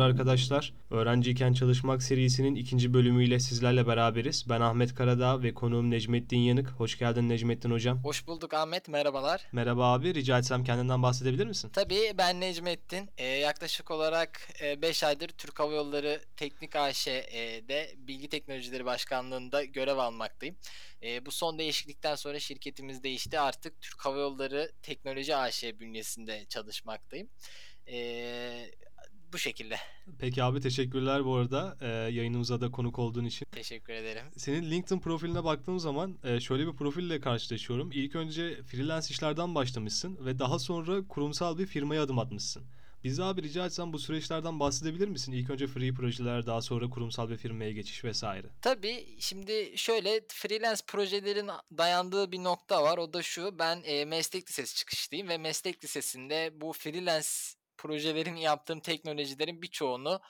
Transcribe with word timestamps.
selamlar 0.00 0.10
arkadaşlar. 0.10 0.72
Öğrenciyken 0.90 1.52
Çalışmak 1.52 2.02
serisinin 2.02 2.54
ikinci 2.54 2.94
bölümüyle 2.94 3.40
sizlerle 3.40 3.86
beraberiz. 3.86 4.44
Ben 4.48 4.60
Ahmet 4.60 4.94
Karadağ 4.94 5.42
ve 5.42 5.54
konuğum 5.54 5.90
Necmettin 5.90 6.38
Yanık. 6.38 6.68
Hoş 6.68 6.98
geldin 6.98 7.28
Necmettin 7.28 7.70
Hocam. 7.70 8.04
Hoş 8.04 8.26
bulduk 8.26 8.54
Ahmet, 8.54 8.88
merhabalar. 8.88 9.46
Merhaba 9.52 9.92
abi, 9.92 10.14
rica 10.14 10.38
etsem 10.38 10.64
kendinden 10.64 11.02
bahsedebilir 11.02 11.46
misin? 11.46 11.70
Tabii 11.72 12.14
ben 12.18 12.40
Necmettin. 12.40 13.10
Ee, 13.18 13.26
yaklaşık 13.26 13.90
olarak 13.90 14.40
5 14.82 15.04
aydır 15.04 15.28
Türk 15.28 15.60
Hava 15.60 15.74
Yolları 15.74 16.20
Teknik 16.36 16.76
AŞ'de 16.76 17.94
Bilgi 17.96 18.28
Teknolojileri 18.28 18.84
Başkanlığı'nda 18.84 19.64
görev 19.64 19.96
almaktayım. 19.96 20.56
Ee, 21.02 21.26
bu 21.26 21.30
son 21.30 21.58
değişiklikten 21.58 22.14
sonra 22.14 22.38
şirketimiz 22.38 23.02
değişti. 23.02 23.40
Artık 23.40 23.80
Türk 23.80 24.04
Hava 24.04 24.18
Yolları 24.18 24.72
Teknoloji 24.82 25.36
AŞ 25.36 25.64
bünyesinde 25.80 26.46
çalışmaktayım. 26.48 27.28
Ee, 27.92 28.70
bu 29.32 29.38
şekilde. 29.38 29.76
Peki 30.18 30.42
abi 30.42 30.60
teşekkürler 30.60 31.24
bu 31.24 31.36
arada 31.36 31.76
e, 31.80 31.86
yayınımıza 31.88 32.60
da 32.60 32.70
konuk 32.70 32.98
olduğun 32.98 33.24
için. 33.24 33.46
Teşekkür 33.52 33.92
ederim. 33.92 34.24
Senin 34.36 34.70
LinkedIn 34.70 35.00
profiline 35.00 35.44
baktığım 35.44 35.78
zaman 35.78 36.18
e, 36.24 36.40
şöyle 36.40 36.66
bir 36.66 36.72
profille 36.72 37.20
karşılaşıyorum. 37.20 37.90
İlk 37.92 38.16
önce 38.16 38.62
freelance 38.62 39.06
işlerden 39.10 39.54
başlamışsın 39.54 40.24
ve 40.24 40.38
daha 40.38 40.58
sonra 40.58 41.08
kurumsal 41.08 41.58
bir 41.58 41.66
firmaya 41.66 42.02
adım 42.02 42.18
atmışsın. 42.18 42.64
Bize 43.04 43.24
abi 43.24 43.42
rica 43.42 43.66
etsem 43.66 43.92
bu 43.92 43.98
süreçlerden 43.98 44.60
bahsedebilir 44.60 45.08
misin? 45.08 45.32
İlk 45.32 45.50
önce 45.50 45.66
free 45.66 45.92
projeler, 45.92 46.46
daha 46.46 46.62
sonra 46.62 46.90
kurumsal 46.90 47.30
bir 47.30 47.36
firmaya 47.36 47.72
geçiş 47.72 48.04
vesaire. 48.04 48.46
Tabii 48.62 49.16
şimdi 49.18 49.72
şöyle 49.76 50.20
freelance 50.28 50.80
projelerin 50.86 51.50
dayandığı 51.78 52.32
bir 52.32 52.44
nokta 52.44 52.82
var. 52.82 52.98
O 52.98 53.12
da 53.12 53.22
şu. 53.22 53.58
Ben 53.58 53.82
e, 53.84 54.04
meslek 54.04 54.48
lisesi 54.48 54.76
çıkışlıyım 54.76 55.28
ve 55.28 55.38
meslek 55.38 55.84
lisesinde 55.84 56.52
bu 56.60 56.72
freelance 56.72 57.28
projelerin 57.80 58.36
yaptığım 58.36 58.80
teknolojilerin 58.80 59.62
birçoğunu 59.62 60.20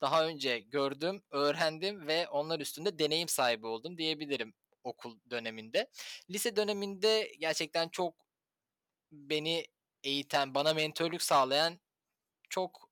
daha 0.00 0.26
önce 0.26 0.58
gördüm, 0.58 1.22
öğrendim 1.30 2.06
ve 2.06 2.28
onlar 2.28 2.60
üstünde 2.60 2.98
deneyim 2.98 3.28
sahibi 3.28 3.66
oldum 3.66 3.98
diyebilirim 3.98 4.54
okul 4.84 5.18
döneminde. 5.30 5.90
Lise 6.30 6.56
döneminde 6.56 7.32
gerçekten 7.38 7.88
çok 7.88 8.14
beni 9.12 9.66
eğiten, 10.02 10.54
bana 10.54 10.74
mentörlük 10.74 11.22
sağlayan 11.22 11.80
çok 12.50 12.90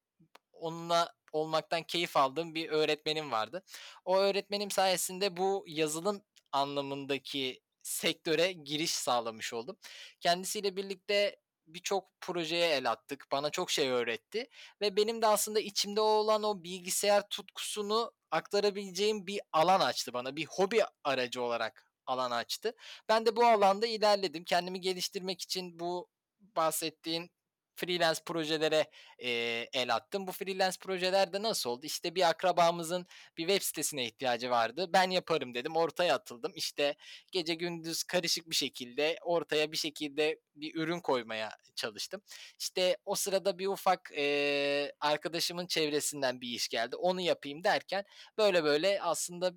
onunla 0.52 1.14
olmaktan 1.32 1.82
keyif 1.82 2.16
aldığım 2.16 2.54
bir 2.54 2.68
öğretmenim 2.68 3.32
vardı. 3.32 3.62
O 4.04 4.16
öğretmenim 4.16 4.70
sayesinde 4.70 5.36
bu 5.36 5.64
yazılım 5.68 6.22
anlamındaki 6.52 7.60
sektöre 7.82 8.52
giriş 8.52 8.90
sağlamış 8.92 9.52
oldum. 9.52 9.76
Kendisiyle 10.20 10.76
birlikte 10.76 11.36
birçok 11.66 12.20
projeye 12.20 12.68
el 12.68 12.90
attık. 12.90 13.26
Bana 13.32 13.50
çok 13.50 13.70
şey 13.70 13.88
öğretti 13.90 14.48
ve 14.80 14.96
benim 14.96 15.22
de 15.22 15.26
aslında 15.26 15.60
içimde 15.60 16.00
olan 16.00 16.42
o 16.42 16.64
bilgisayar 16.64 17.28
tutkusunu 17.28 18.12
aktarabileceğim 18.30 19.26
bir 19.26 19.40
alan 19.52 19.80
açtı 19.80 20.12
bana. 20.12 20.36
Bir 20.36 20.46
hobi 20.46 20.80
aracı 21.04 21.42
olarak 21.42 21.86
alan 22.06 22.30
açtı. 22.30 22.74
Ben 23.08 23.26
de 23.26 23.36
bu 23.36 23.46
alanda 23.46 23.86
ilerledim. 23.86 24.44
Kendimi 24.44 24.80
geliştirmek 24.80 25.40
için 25.40 25.78
bu 25.78 26.08
bahsettiğin 26.40 27.30
freelance 27.74 28.20
projelere 28.26 28.90
e, 29.18 29.30
el 29.72 29.94
attım. 29.94 30.26
Bu 30.26 30.32
freelance 30.32 30.76
projelerde 30.80 31.42
nasıl 31.42 31.70
oldu? 31.70 31.86
İşte 31.86 32.14
bir 32.14 32.28
akrabamızın 32.28 33.06
bir 33.36 33.46
web 33.48 33.62
sitesine 33.62 34.04
ihtiyacı 34.04 34.50
vardı. 34.50 34.90
Ben 34.92 35.10
yaparım 35.10 35.54
dedim. 35.54 35.76
Ortaya 35.76 36.14
atıldım. 36.14 36.52
İşte 36.54 36.96
gece 37.32 37.54
gündüz 37.54 38.02
karışık 38.02 38.50
bir 38.50 38.54
şekilde 38.54 39.16
ortaya 39.22 39.72
bir 39.72 39.76
şekilde 39.76 40.40
bir 40.54 40.74
ürün 40.74 41.00
koymaya 41.00 41.50
çalıştım. 41.76 42.22
İşte 42.58 42.96
o 43.04 43.14
sırada 43.14 43.58
bir 43.58 43.66
ufak 43.66 44.10
e, 44.16 44.92
arkadaşımın 45.00 45.66
çevresinden 45.66 46.40
bir 46.40 46.48
iş 46.48 46.68
geldi. 46.68 46.96
Onu 46.96 47.20
yapayım 47.20 47.64
derken 47.64 48.04
böyle 48.38 48.64
böyle 48.64 49.02
aslında 49.02 49.52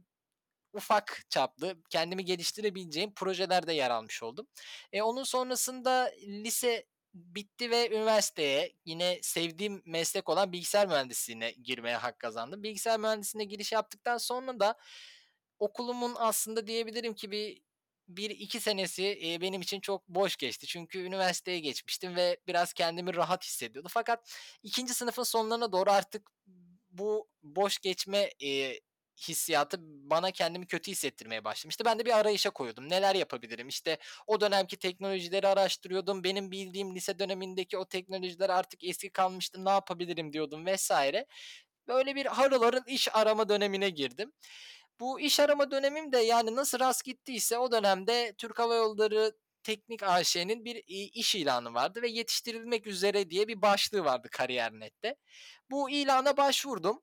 ufak 0.73 1.21
çaplı 1.29 1.75
kendimi 1.89 2.25
geliştirebileceğim 2.25 3.13
projelerde 3.13 3.73
yer 3.73 3.89
almış 3.89 4.23
oldum. 4.23 4.47
E, 4.91 5.01
onun 5.01 5.23
sonrasında 5.23 6.11
lise 6.27 6.85
bitti 7.15 7.71
ve 7.71 7.89
üniversiteye 7.95 8.73
yine 8.85 9.19
sevdiğim 9.21 9.81
meslek 9.85 10.29
olan 10.29 10.51
bilgisayar 10.51 10.87
mühendisliğine 10.87 11.51
girmeye 11.51 11.97
hak 11.97 12.19
kazandım. 12.19 12.63
Bilgisayar 12.63 12.99
mühendisliğine 12.99 13.45
giriş 13.45 13.71
yaptıktan 13.71 14.17
sonra 14.17 14.59
da 14.59 14.75
okulumun 15.59 16.13
aslında 16.17 16.67
diyebilirim 16.67 17.13
ki 17.13 17.31
bir 17.31 17.61
bir 18.07 18.29
iki 18.29 18.59
senesi 18.59 19.37
benim 19.41 19.61
için 19.61 19.79
çok 19.79 20.07
boş 20.09 20.35
geçti. 20.35 20.67
Çünkü 20.67 20.99
üniversiteye 20.99 21.59
geçmiştim 21.59 22.15
ve 22.15 22.37
biraz 22.47 22.73
kendimi 22.73 23.15
rahat 23.15 23.43
hissediyordum. 23.43 23.91
Fakat 23.93 24.31
ikinci 24.63 24.93
sınıfın 24.93 25.23
sonlarına 25.23 25.71
doğru 25.71 25.91
artık 25.91 26.31
bu 26.89 27.27
boş 27.43 27.79
geçme 27.79 28.29
hissiyatı 29.17 29.77
bana 29.81 30.31
kendimi 30.31 30.67
kötü 30.67 30.91
hissettirmeye 30.91 31.43
başlamıştı. 31.43 31.85
Ben 31.85 31.99
de 31.99 32.05
bir 32.05 32.17
arayışa 32.17 32.49
koyuyordum. 32.49 32.89
Neler 32.89 33.15
yapabilirim? 33.15 33.67
İşte 33.67 33.97
o 34.27 34.41
dönemki 34.41 34.77
teknolojileri 34.77 35.47
araştırıyordum. 35.47 36.23
Benim 36.23 36.51
bildiğim 36.51 36.95
lise 36.95 37.19
dönemindeki 37.19 37.77
o 37.77 37.85
teknolojiler 37.85 38.49
artık 38.49 38.83
eski 38.83 39.09
kalmıştı. 39.09 39.65
Ne 39.65 39.69
yapabilirim 39.69 40.33
diyordum 40.33 40.65
vesaire. 40.65 41.25
Böyle 41.87 42.15
bir 42.15 42.25
harıl 42.25 42.87
iş 42.87 43.15
arama 43.15 43.49
dönemine 43.49 43.89
girdim. 43.89 44.31
Bu 44.99 45.19
iş 45.19 45.39
arama 45.39 45.71
dönemim 45.71 46.11
de 46.11 46.17
yani 46.17 46.55
nasıl 46.55 46.79
rast 46.79 47.03
gittiyse 47.05 47.57
o 47.57 47.71
dönemde 47.71 48.33
Türk 48.37 48.59
Hava 48.59 48.75
Yolları 48.75 49.33
Teknik 49.65 50.03
AŞ'nin 50.03 50.65
bir 50.65 50.83
iş 51.13 51.35
ilanı 51.35 51.73
vardı 51.73 52.01
ve 52.01 52.07
yetiştirilmek 52.07 52.87
üzere 52.87 53.29
diye 53.29 53.47
bir 53.47 53.61
başlığı 53.61 54.05
vardı 54.05 54.27
Kariyer.net'te. 54.31 55.15
Bu 55.71 55.89
ilana 55.89 56.37
başvurdum. 56.37 57.01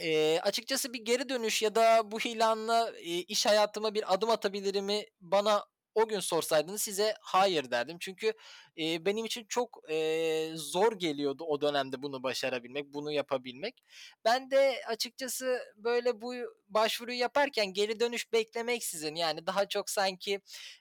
E, 0.00 0.40
açıkçası 0.40 0.92
bir 0.92 1.04
geri 1.04 1.28
dönüş 1.28 1.62
ya 1.62 1.74
da 1.74 2.10
bu 2.10 2.20
ilanla 2.20 2.90
e, 2.98 3.02
iş 3.04 3.46
hayatıma 3.46 3.94
bir 3.94 4.14
adım 4.14 4.30
atabilir 4.30 4.80
mi 4.80 5.06
bana 5.20 5.64
o 5.94 6.08
gün 6.08 6.20
sorsaydınız 6.20 6.82
size 6.82 7.14
hayır 7.20 7.70
derdim. 7.70 7.96
Çünkü 8.00 8.32
e, 8.78 9.06
benim 9.06 9.24
için 9.24 9.46
çok 9.48 9.90
e, 9.90 10.50
zor 10.54 10.92
geliyordu 10.92 11.44
o 11.44 11.60
dönemde 11.60 12.02
bunu 12.02 12.22
başarabilmek, 12.22 12.94
bunu 12.94 13.12
yapabilmek. 13.12 13.84
Ben 14.24 14.50
de 14.50 14.82
açıkçası 14.88 15.58
böyle 15.76 16.20
bu 16.20 16.34
başvuruyu 16.68 17.18
yaparken 17.18 17.72
geri 17.72 18.00
dönüş 18.00 18.32
beklemeksizin 18.32 19.14
yani 19.14 19.46
daha 19.46 19.68
çok 19.68 19.90
sanki 19.90 20.40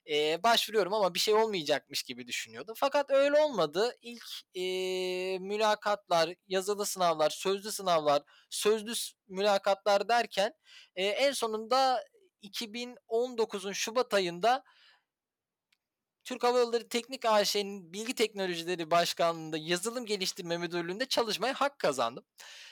e, 0.09 0.43
başvuruyorum 0.43 0.93
ama 0.93 1.13
bir 1.13 1.19
şey 1.19 1.33
olmayacakmış 1.33 2.03
gibi 2.03 2.27
düşünüyordum. 2.27 2.75
Fakat 2.77 3.11
öyle 3.11 3.37
olmadı. 3.41 3.95
İlk 4.01 4.25
e, 4.55 4.61
mülakatlar, 5.39 6.29
yazılı 6.47 6.85
sınavlar, 6.85 7.29
sözlü 7.29 7.71
sınavlar, 7.71 8.23
sözlü 8.49 8.93
mülakatlar 9.27 10.09
derken 10.09 10.53
e, 10.95 11.05
en 11.05 11.31
sonunda 11.31 12.03
2019'un 12.41 13.71
Şubat 13.71 14.13
ayında 14.13 14.63
Türk 16.23 16.43
Hava 16.43 16.59
Yolları 16.59 16.89
Teknik 16.89 17.25
AŞ'nin 17.25 17.93
Bilgi 17.93 18.15
Teknolojileri 18.15 18.91
Başkanlığı'nda 18.91 19.57
yazılım 19.57 20.05
geliştirme 20.05 20.57
müdürlüğünde 20.57 21.05
çalışmaya 21.05 21.53
hak 21.53 21.79
kazandım. 21.79 22.23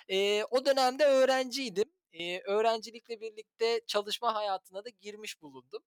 E, 0.09 0.43
o 0.43 0.65
dönemde 0.65 1.05
öğrenciydim. 1.05 1.91
E, 2.13 2.39
öğrencilikle 2.39 3.21
birlikte 3.21 3.81
çalışma 3.87 4.35
hayatına 4.35 4.85
da 4.85 4.89
girmiş 5.01 5.41
bulundum. 5.41 5.83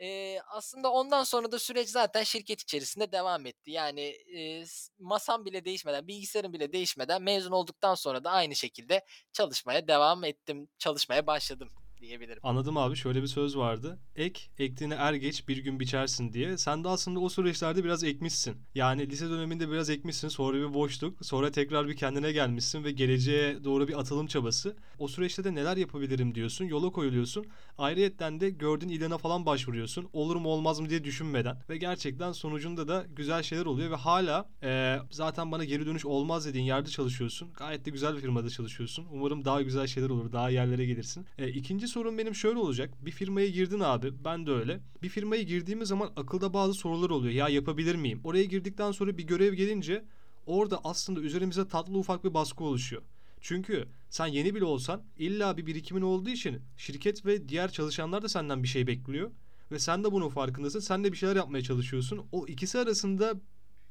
E, 0.00 0.38
aslında 0.48 0.92
ondan 0.92 1.24
sonra 1.24 1.52
da 1.52 1.58
süreç 1.58 1.88
zaten 1.88 2.22
şirket 2.22 2.60
içerisinde 2.62 3.12
devam 3.12 3.46
etti. 3.46 3.70
Yani 3.70 4.00
e, 4.36 4.64
masam 4.98 5.44
bile 5.44 5.64
değişmeden, 5.64 6.08
bilgisayarım 6.08 6.52
bile 6.52 6.72
değişmeden 6.72 7.22
mezun 7.22 7.52
olduktan 7.52 7.94
sonra 7.94 8.24
da 8.24 8.30
aynı 8.30 8.56
şekilde 8.56 9.04
çalışmaya 9.32 9.88
devam 9.88 10.24
ettim, 10.24 10.68
çalışmaya 10.78 11.26
başladım 11.26 11.70
diyebilirim. 12.00 12.38
Anladım 12.42 12.76
abi 12.76 12.96
şöyle 12.96 13.22
bir 13.22 13.26
söz 13.26 13.56
vardı. 13.56 13.98
Ek, 14.16 14.40
ektiğini 14.58 14.94
er 14.94 15.14
geç 15.14 15.48
bir 15.48 15.56
gün 15.56 15.80
biçersin 15.80 16.32
diye. 16.32 16.58
Sen 16.58 16.84
de 16.84 16.88
aslında 16.88 17.20
o 17.20 17.28
süreçlerde 17.28 17.84
biraz 17.84 18.04
ekmişsin. 18.04 18.56
Yani 18.74 19.10
lise 19.10 19.30
döneminde 19.30 19.70
biraz 19.70 19.90
ekmişsin 19.90 20.28
sonra 20.28 20.56
bir 20.56 20.74
boşluk. 20.74 21.26
Sonra 21.26 21.50
tekrar 21.50 21.88
bir 21.88 21.96
kendine 21.96 22.32
gelmişsin 22.32 22.84
ve 22.84 22.90
geleceğe 22.92 23.64
doğru 23.64 23.88
bir 23.88 24.00
atılım 24.00 24.26
çabası. 24.26 24.76
O 24.98 25.08
süreçte 25.08 25.44
de 25.44 25.54
neler 25.54 25.76
yapabilirim 25.76 26.34
diyorsun. 26.34 26.64
Yola 26.64 26.90
koyuluyorsun. 26.90 27.46
Ayrıyetten 27.78 28.40
de 28.40 28.50
gördüğün 28.50 28.88
ilana 28.88 29.18
falan 29.18 29.46
başvuruyorsun. 29.46 30.08
Olur 30.12 30.36
mu 30.36 30.48
olmaz 30.48 30.80
mı 30.80 30.90
diye 30.90 31.04
düşünmeden. 31.04 31.56
Ve 31.68 31.76
gerçekten 31.76 32.32
sonucunda 32.32 32.88
da 32.88 33.06
güzel 33.16 33.42
şeyler 33.42 33.66
oluyor 33.66 33.90
ve 33.90 33.96
hala 33.96 34.48
e, 34.62 34.98
zaten 35.10 35.52
bana 35.52 35.64
geri 35.64 35.86
dönüş 35.86 36.06
olmaz 36.06 36.46
dediğin 36.46 36.64
yerde 36.64 36.88
çalışıyorsun. 36.90 37.52
Gayet 37.52 37.84
de 37.84 37.90
güzel 37.90 38.16
bir 38.16 38.20
firmada 38.20 38.50
çalışıyorsun. 38.50 39.06
Umarım 39.12 39.44
daha 39.44 39.62
güzel 39.62 39.86
şeyler 39.86 40.10
olur. 40.10 40.32
Daha 40.32 40.50
yerlere 40.50 40.86
gelirsin. 40.86 41.26
E, 41.38 41.48
ikinci 41.48 41.88
sorun 41.90 42.18
benim 42.18 42.34
şöyle 42.34 42.58
olacak. 42.58 42.94
Bir 43.06 43.10
firmaya 43.10 43.48
girdin 43.48 43.80
abi. 43.80 44.24
Ben 44.24 44.46
de 44.46 44.50
öyle. 44.50 44.80
Bir 45.02 45.08
firmaya 45.08 45.42
girdiğimiz 45.42 45.88
zaman 45.88 46.12
akılda 46.16 46.52
bazı 46.52 46.74
sorular 46.74 47.10
oluyor. 47.10 47.34
Ya 47.34 47.48
yapabilir 47.48 47.94
miyim? 47.94 48.20
Oraya 48.24 48.44
girdikten 48.44 48.92
sonra 48.92 49.18
bir 49.18 49.24
görev 49.24 49.54
gelince 49.54 50.04
orada 50.46 50.80
aslında 50.84 51.20
üzerimize 51.20 51.68
tatlı 51.68 51.98
ufak 51.98 52.24
bir 52.24 52.34
baskı 52.34 52.64
oluşuyor. 52.64 53.02
Çünkü 53.40 53.88
sen 54.10 54.26
yeni 54.26 54.54
bile 54.54 54.64
olsan 54.64 55.02
illa 55.18 55.56
bir 55.56 55.66
birikimin 55.66 56.02
olduğu 56.02 56.30
için 56.30 56.62
şirket 56.76 57.26
ve 57.26 57.48
diğer 57.48 57.72
çalışanlar 57.72 58.22
da 58.22 58.28
senden 58.28 58.62
bir 58.62 58.68
şey 58.68 58.86
bekliyor. 58.86 59.30
Ve 59.70 59.78
sen 59.78 60.04
de 60.04 60.12
bunun 60.12 60.28
farkındasın. 60.28 60.80
Sen 60.80 61.04
de 61.04 61.12
bir 61.12 61.16
şeyler 61.16 61.36
yapmaya 61.36 61.62
çalışıyorsun. 61.62 62.26
O 62.32 62.46
ikisi 62.46 62.78
arasında 62.78 63.34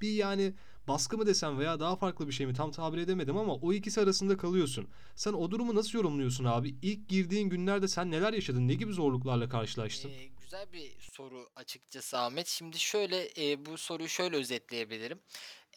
bir 0.02 0.12
yani 0.12 0.54
baskı 0.90 1.18
mı 1.18 1.28
desem 1.28 1.60
veya 1.60 1.80
daha 1.80 1.96
farklı 1.96 2.28
bir 2.28 2.34
şey 2.34 2.46
mi 2.46 2.54
tam 2.54 2.72
tabir 2.72 2.98
edemedim 2.98 3.38
ama 3.38 3.54
o 3.54 3.74
ikisi 3.74 4.02
arasında 4.02 4.38
kalıyorsun. 4.38 4.88
Sen 5.16 5.34
o 5.34 5.52
durumu 5.52 5.76
nasıl 5.76 5.98
yorumluyorsun 5.98 6.46
abi? 6.46 6.76
İlk 6.82 7.10
girdiğin 7.10 7.50
günlerde 7.50 7.88
sen 7.88 8.12
neler 8.12 8.34
yaşadın? 8.34 8.68
Ne 8.68 8.74
gibi 8.74 8.94
zorluklarla 8.94 9.50
karşılaştın? 9.50 10.10
Ee, 10.10 10.26
güzel 10.26 10.74
bir 10.74 10.92
soru 11.00 11.50
açıkçası 11.56 12.18
Ahmet. 12.18 12.48
Şimdi 12.48 12.80
şöyle 12.80 13.30
e, 13.38 13.66
bu 13.66 13.78
soruyu 13.78 14.10
şöyle 14.10 14.36
özetleyebilirim. 14.36 15.20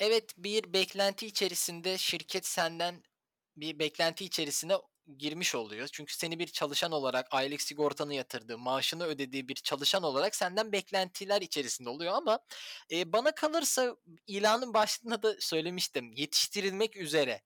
Evet 0.01 0.35
bir 0.39 0.73
beklenti 0.73 1.27
içerisinde 1.27 1.99
şirket 1.99 2.47
senden 2.47 3.03
bir 3.57 3.79
beklenti 3.79 4.25
içerisine 4.25 4.75
girmiş 5.19 5.55
oluyor. 5.55 5.89
Çünkü 5.93 6.15
seni 6.17 6.39
bir 6.39 6.47
çalışan 6.47 6.93
olarak 6.93 7.27
aylık 7.31 7.63
sigortanı 7.63 8.15
yatırdığı, 8.15 8.59
maaşını 8.59 9.05
ödediği 9.05 9.49
bir 9.49 9.55
çalışan 9.55 10.03
olarak 10.03 10.35
senden 10.37 10.73
beklentiler 10.73 11.43
içerisinde 11.43 11.89
oluyor 11.89 12.13
ama 12.15 12.39
e, 12.93 13.13
bana 13.13 13.33
kalırsa 13.35 13.97
ilanın 14.27 14.75
başlığında 14.75 15.23
da 15.23 15.37
söylemiştim. 15.41 16.13
Yetiştirilmek 16.13 16.97
üzere. 16.97 17.43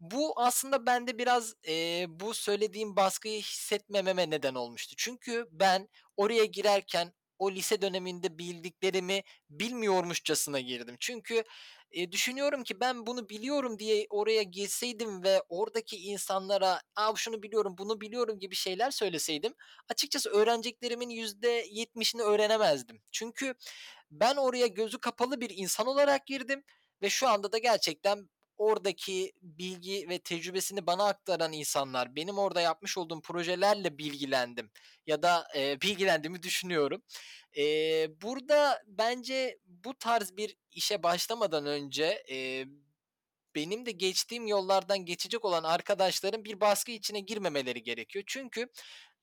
Bu 0.00 0.34
aslında 0.40 0.86
bende 0.86 1.18
biraz, 1.18 1.54
eee, 1.64 2.06
bu 2.10 2.34
söylediğim 2.34 2.96
baskıyı 2.96 3.40
hissetmememe 3.42 4.30
neden 4.30 4.54
olmuştu. 4.54 4.94
Çünkü 4.98 5.48
ben 5.52 5.88
oraya 6.16 6.44
girerken 6.44 7.12
o 7.42 7.52
lise 7.52 7.82
döneminde 7.82 8.38
bildiklerimi 8.38 9.22
bilmiyormuşçasına 9.50 10.60
girdim. 10.60 10.96
Çünkü, 11.00 11.44
eee, 11.92 12.12
düşünüyorum 12.12 12.62
ki 12.64 12.80
ben 12.80 13.06
bunu 13.06 13.28
biliyorum 13.28 13.78
diye 13.78 14.06
oraya 14.10 14.42
girseydim 14.42 15.22
ve 15.22 15.42
oradaki 15.48 15.96
insanlara, 15.96 16.80
"A, 16.96 17.12
şunu 17.16 17.42
biliyorum, 17.42 17.74
bunu 17.78 18.00
biliyorum." 18.00 18.38
gibi 18.38 18.54
şeyler 18.54 18.90
söyleseydim 18.90 19.54
açıkçası 19.88 20.30
öğreneceklerimin 20.30 21.10
%70'ini 21.10 22.22
öğrenemezdim. 22.22 23.02
Çünkü 23.12 23.54
ben 24.10 24.36
oraya 24.36 24.66
gözü 24.66 24.98
kapalı 25.00 25.40
bir 25.40 25.50
insan 25.56 25.86
olarak 25.86 26.26
girdim 26.26 26.64
ve 27.02 27.10
şu 27.10 27.28
anda 27.28 27.52
da 27.52 27.58
gerçekten 27.58 28.28
oradaki 28.62 29.32
bilgi 29.42 30.06
ve 30.08 30.18
tecrübesini 30.18 30.86
bana 30.86 31.06
aktaran 31.08 31.52
insanlar, 31.52 32.16
benim 32.16 32.38
orada 32.38 32.60
yapmış 32.60 32.98
olduğum 32.98 33.20
projelerle 33.22 33.98
bilgilendim 33.98 34.70
ya 35.06 35.22
da, 35.22 35.48
eee, 35.54 35.78
bilgilendiğimi 35.82 36.42
düşünüyorum. 36.42 37.02
Eee, 37.54 38.10
burada 38.22 38.82
bence 38.86 39.58
bu 39.66 39.94
tarz 39.98 40.36
bir 40.36 40.56
işe 40.72 41.02
başlamadan 41.02 41.66
önce, 41.66 42.22
eee, 42.28 42.66
benim 43.54 43.86
de 43.86 43.90
geçtiğim 43.92 44.46
yollardan 44.46 45.04
geçecek 45.04 45.44
olan 45.44 45.64
arkadaşların 45.64 46.44
bir 46.44 46.60
baskı 46.60 46.92
içine 46.92 47.20
girmemeleri 47.20 47.82
gerekiyor. 47.82 48.24
Çünkü 48.28 48.68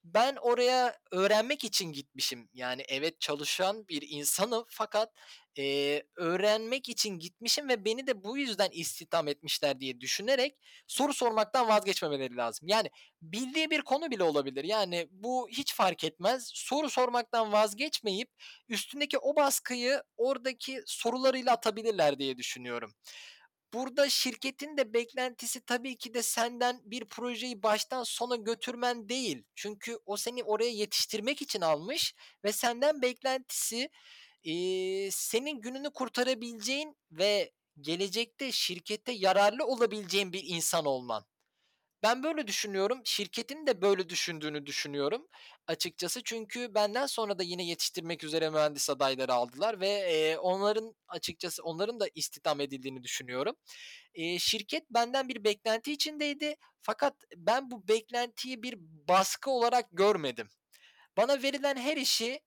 ben 0.04 0.36
oraya 0.36 0.96
öğrenmek 1.12 1.64
için 1.64 1.92
gitmişim. 1.92 2.48
Yani 2.52 2.82
evet 2.88 3.20
çalışan 3.20 3.88
bir 3.88 4.02
insanım 4.10 4.64
fakat, 4.70 5.12
eee, 5.56 6.02
öğrenmek 6.16 6.88
için 6.88 7.18
gitmişim 7.18 7.68
ve 7.68 7.84
beni 7.84 8.06
de 8.06 8.24
bu 8.24 8.38
yüzden 8.38 8.68
istihdam 8.72 9.28
etmişler 9.28 9.80
diye 9.80 10.00
düşünerek 10.00 10.56
soru 10.86 11.14
sormaktan 11.14 11.68
vazgeçmemeleri 11.68 12.36
lazım. 12.36 12.68
Yani 12.68 12.90
bildiği 13.22 13.70
bir 13.70 13.82
konu 13.82 14.10
bile 14.10 14.22
olabilir. 14.22 14.64
Yani 14.64 15.08
bu 15.10 15.48
hiç 15.50 15.74
fark 15.74 16.04
etmez. 16.04 16.50
Soru 16.54 16.90
sormaktan 16.90 17.52
vazgeçmeyip 17.52 18.30
üstündeki 18.68 19.18
o 19.18 19.36
baskıyı 19.36 20.02
oradaki 20.16 20.82
sorularıyla 20.86 21.52
atabilirler 21.52 22.18
diye 22.18 22.38
düşünüyorum. 22.38 22.94
Burada 23.74 24.08
şirketin 24.10 24.76
de 24.76 24.94
beklentisi 24.94 25.60
tabii 25.66 25.96
ki 25.96 26.14
de 26.14 26.22
senden 26.22 26.80
bir 26.84 27.04
projeyi 27.04 27.62
baştan 27.62 28.02
sona 28.04 28.36
götürmen 28.36 29.08
değil. 29.08 29.44
Çünkü 29.54 29.98
o 30.06 30.16
seni 30.16 30.42
oraya 30.44 30.70
yetiştirmek 30.70 31.42
için 31.42 31.60
almış 31.60 32.14
ve 32.44 32.52
senden 32.52 33.02
beklentisi, 33.02 33.90
eee, 34.44 35.10
senin 35.12 35.60
gününü 35.60 35.90
kurtarabileceğin 35.90 36.96
ve 37.12 37.52
gelecekte 37.80 38.52
şirkete 38.52 39.12
yararlı 39.12 39.66
olabileceğin 39.66 40.32
bir 40.32 40.42
insan 40.46 40.84
olman. 40.86 41.24
Ben 42.02 42.22
böyle 42.22 42.46
düşünüyorum. 42.46 43.00
Şirketin 43.04 43.66
de 43.66 43.82
böyle 43.82 44.08
düşündüğünü 44.08 44.66
düşünüyorum 44.66 45.28
açıkçası. 45.66 46.22
Çünkü 46.24 46.74
benden 46.74 47.06
sonra 47.06 47.38
da 47.38 47.42
yine 47.42 47.66
yetiştirmek 47.66 48.24
üzere 48.24 48.50
mühendis 48.50 48.90
adayları 48.90 49.32
aldılar 49.34 49.80
ve, 49.80 49.86
eee, 49.88 50.38
onların 50.38 50.94
açıkçası 51.08 51.62
onların 51.62 52.00
da 52.00 52.08
istihdam 52.14 52.60
edildiğini 52.60 53.02
düşünüyorum. 53.04 53.56
Eee, 54.14 54.38
şirket 54.38 54.90
benden 54.90 55.28
bir 55.28 55.44
beklenti 55.44 55.92
içindeydi 55.92 56.56
fakat 56.82 57.14
ben 57.36 57.70
bu 57.70 57.88
beklentiyi 57.88 58.62
bir 58.62 58.76
baskı 59.08 59.50
olarak 59.50 59.86
görmedim. 59.92 60.48
Bana 61.16 61.42
verilen 61.42 61.76
her 61.76 61.96
işi 61.96 62.40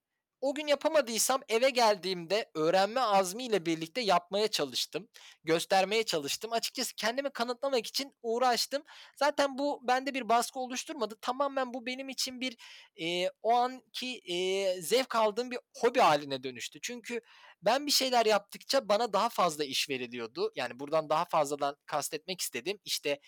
o 0.44 0.56
gün 0.56 0.68
yapamadıysam 0.68 1.42
eve 1.50 1.69
geldiğimde 1.69 2.51
öğrenme 2.56 3.01
azmiyle 3.01 3.66
birlikte 3.66 4.01
yapmaya 4.01 4.48
çalıştım. 4.48 5.10
Göstermeye 5.44 6.04
çalıştım. 6.04 6.54
Açıkçası 6.54 6.95
kendimi 6.95 7.30
kanıtlamak 7.30 7.88
için 7.88 8.13
uğraştım. 8.24 8.84
Zaten 9.16 9.57
bu 9.57 9.80
bende 9.88 10.13
bir 10.13 10.30
baskı 10.30 10.60
oluşturmadı. 10.60 11.16
Tamamen 11.22 11.74
bu 11.74 11.86
benim 11.86 12.10
için 12.10 12.42
bir, 12.42 12.57
eee, 12.95 13.31
o 13.44 13.54
anki, 13.54 14.07
eee, 14.19 14.81
zevk 14.81 15.16
aldığım 15.16 15.51
bir 15.51 15.60
hobi 15.78 16.00
haline 16.00 16.44
dönüştü. 16.44 16.80
Çünkü 16.81 17.22
ben 17.62 17.86
bir 17.88 17.92
şeyler 17.92 18.25
yaptıkça 18.25 18.90
bana 18.90 19.13
daha 19.13 19.30
fazla 19.30 19.63
iş 19.63 19.90
veriliyordu. 19.90 20.51
Yani 20.56 20.80
buradan 20.80 21.10
daha 21.10 21.25
fazladan 21.25 21.75
kastetmek 21.86 22.42
istediğim, 22.42 22.80
işte, 22.86 23.19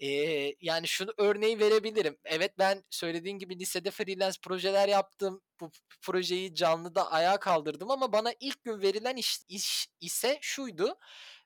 Eee, 0.00 0.56
yani 0.60 0.88
şunu 0.88 1.14
örneği 1.18 1.58
verebilirim. 1.60 2.18
Evet, 2.24 2.58
ben 2.58 2.84
söylediğin 2.90 3.38
gibi 3.38 3.58
lisede 3.60 3.90
freelance 3.90 4.38
projeler 4.42 4.88
yaptım. 4.88 5.42
Bu 5.60 5.70
projeyi 6.02 6.54
canlıda 6.54 7.12
ayağa 7.12 7.38
kaldırdım 7.40 7.90
ama 7.90 8.12
bana 8.12 8.32
ilk 8.40 8.64
gün 8.64 8.82
verilen 8.82 9.16
iş 9.16 9.38
iş 9.48 9.88
ise 10.00 10.38
şuydu: 10.42 10.98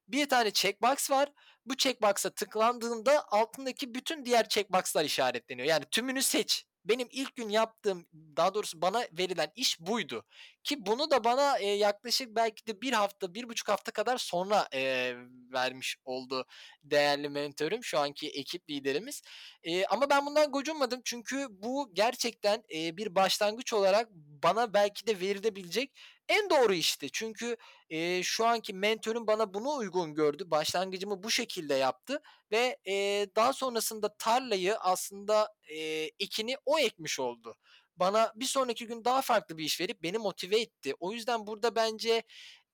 Bir 0.09 0.31
tane 0.31 0.53
checkbox 0.53 1.13
var. 1.13 1.31
Bu 1.67 1.77
checkbox'a 1.79 2.31
tıklandığında 2.31 3.25
altındaki 3.33 3.95
bütün 3.97 4.27
diğer 4.27 4.51
checkbox'lar 4.51 5.05
işaretleniyor. 5.07 5.69
Yani 5.69 5.85
tümünü 5.93 6.23
seç. 6.23 6.66
Benim 6.89 7.09
ilk 7.13 7.37
gün 7.37 7.49
yaptığım, 7.49 8.07
daha 8.37 8.55
doğrusu 8.55 8.83
bana 8.83 9.05
verilen 9.13 9.49
iş 9.57 9.81
buydu 9.81 10.25
ki 10.65 10.87
bunu 10.87 11.11
da 11.11 11.25
bana, 11.25 11.59
eee, 11.59 11.75
yaklaşık 11.75 12.29
belki 12.37 12.67
de 12.67 12.81
bir 12.83 12.93
hafta, 12.93 13.35
bir 13.35 13.49
buçuk 13.49 13.69
hafta 13.69 13.93
kadar 13.93 14.19
sonra, 14.19 14.69
eee, 14.75 15.17
vermiş 15.53 15.97
oldu 16.05 16.45
değerli 16.85 17.29
mentörüm, 17.29 17.85
şu 17.85 17.99
anki 17.99 18.29
ekip 18.31 18.71
liderimiz. 18.71 19.23
Eee, 19.65 19.85
ama 19.91 20.11
ben 20.11 20.27
bundan 20.27 20.53
gocunmadım 20.53 21.01
çünkü 21.05 21.47
bu 21.51 21.91
gerçekten, 21.95 22.63
eee, 22.69 22.97
bir 22.97 23.15
başlangıç 23.15 23.73
olarak 23.73 24.09
bana 24.43 24.75
belki 24.75 25.07
de 25.07 25.21
verilebilecek 25.21 25.93
en 26.29 26.51
doğru 26.51 26.75
işti. 26.75 27.09
Çünkü, 27.13 27.57
eee, 27.91 28.21
şu 28.25 28.47
anki 28.47 28.73
mentörüm 28.75 29.27
bana 29.27 29.55
bunu 29.55 29.75
uygun 29.77 30.15
gördü. 30.15 30.45
Başlangıcımı 30.51 31.23
bu 31.23 31.31
şekilde 31.31 31.75
yaptı 31.75 32.21
ve, 32.53 32.77
eee, 32.85 33.27
daha 33.37 33.53
sonrasında 33.53 34.15
tarlayı 34.19 34.77
aslında, 34.79 35.49
eee, 35.69 36.11
ekini 36.21 36.57
o 36.67 36.79
ekmiş 36.79 37.21
oldu. 37.21 37.55
Bana 37.97 38.33
bir 38.37 38.45
sonraki 38.45 38.87
gün 38.87 39.05
daha 39.05 39.23
farklı 39.23 39.59
bir 39.59 39.65
iş 39.65 39.81
verip 39.81 40.03
beni 40.03 40.19
motive 40.19 40.61
etti. 40.61 40.95
O 41.01 41.13
yüzden 41.13 41.47
burada 41.47 41.75
bence 41.77 42.23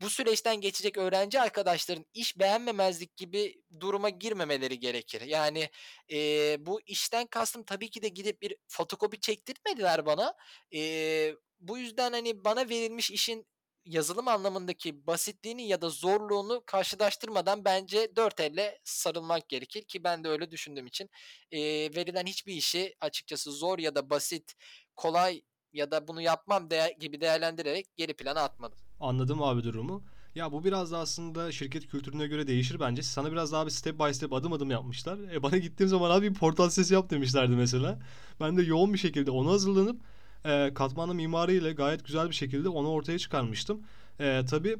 bu 0.00 0.11
süreçten 0.11 0.61
geçecek 0.61 0.99
öğrenci 0.99 1.40
arkadaşların 1.40 2.04
iş 2.14 2.38
beğenmemezlik 2.38 3.16
gibi 3.16 3.62
duruma 3.80 4.11
girmemeleri 4.11 4.78
gerekir. 4.80 5.20
Yani, 5.20 5.70
eee, 6.08 6.56
bu 6.61 6.80
işten 6.87 7.26
kastım 7.26 7.62
tabii 7.64 7.90
ki 7.90 8.02
de 8.02 8.08
gidip 8.08 8.42
bir 8.42 8.56
fotokopi 8.68 9.20
çektirtmediler 9.20 10.06
bana. 10.06 10.34
Eee, 10.70 11.37
bu 11.61 11.78
yüzden, 11.78 12.12
hani, 12.12 12.44
bana 12.44 12.68
verilmiş 12.68 13.11
işin 13.11 13.46
yazılım 13.84 14.28
anlamındaki 14.28 15.06
basitliğini 15.06 15.68
ya 15.68 15.82
da 15.82 15.88
zorluğunu 15.90 16.62
karşılaştırmadan 16.66 17.64
bence 17.64 18.16
dört 18.16 18.40
elle 18.40 18.80
sarılmak 18.84 19.49
gerekir 19.49 19.82
ki 19.84 20.04
ben 20.04 20.25
de 20.25 20.28
öyle 20.28 20.50
düşündüğüm 20.50 20.87
için, 20.87 21.11
eee, 21.50 21.94
verilen 21.96 22.26
hiçbir 22.26 22.52
işi 22.54 22.94
açıkçası 23.00 23.52
zor 23.52 23.78
ya 23.78 23.94
da 23.94 24.11
basit, 24.11 24.54
kolay 24.96 25.42
ya 25.72 25.90
da 25.90 26.08
bunu 26.08 26.20
yapmam 26.22 26.70
değer 26.70 26.90
gibi 26.90 27.20
değerlendirerek 27.20 27.87
geri 27.96 28.14
plana 28.16 28.40
atmadım. 28.42 28.78
Anladım 29.02 29.42
abi 29.42 29.64
durumu. 29.64 30.02
Ya 30.35 30.52
bu 30.52 30.64
biraz 30.64 30.92
da 30.92 30.99
aslında 30.99 31.52
şirket 31.52 31.88
kültürüne 31.88 32.26
göre 32.26 32.47
değişir 32.47 32.80
bence. 32.80 33.02
Sana 33.02 33.32
biraz 33.32 33.52
daha 33.52 33.66
bir 33.66 33.71
step 33.71 33.99
by 33.99 34.12
step 34.12 34.32
adım 34.32 34.52
adım 34.52 34.71
yapmışlar. 34.71 35.18
E 35.32 35.42
bana 35.42 35.59
gittiğim 35.59 35.88
zaman 35.88 36.11
abi 36.11 36.30
bir 36.30 36.35
portal 36.35 36.68
sitesi 36.71 36.94
yap 36.94 37.11
demişlerdi 37.11 37.52
mesela. 37.56 37.99
Ben 38.40 38.56
de 38.56 38.62
yoğun 38.62 38.92
bir 38.92 38.99
şekilde 38.99 39.30
ona 39.30 39.50
hazırlanıp 39.50 40.00
e, 40.44 40.75
katmanlı 40.75 41.14
mimari 41.14 41.54
ile 41.54 41.73
gayet 41.73 42.04
güzel 42.04 42.28
bir 42.28 42.35
şekilde 42.35 42.68
onu 42.68 42.88
ortaya 42.88 43.18
çıkarmıştım. 43.18 43.80
E, 44.21 44.42
tabii 44.50 44.76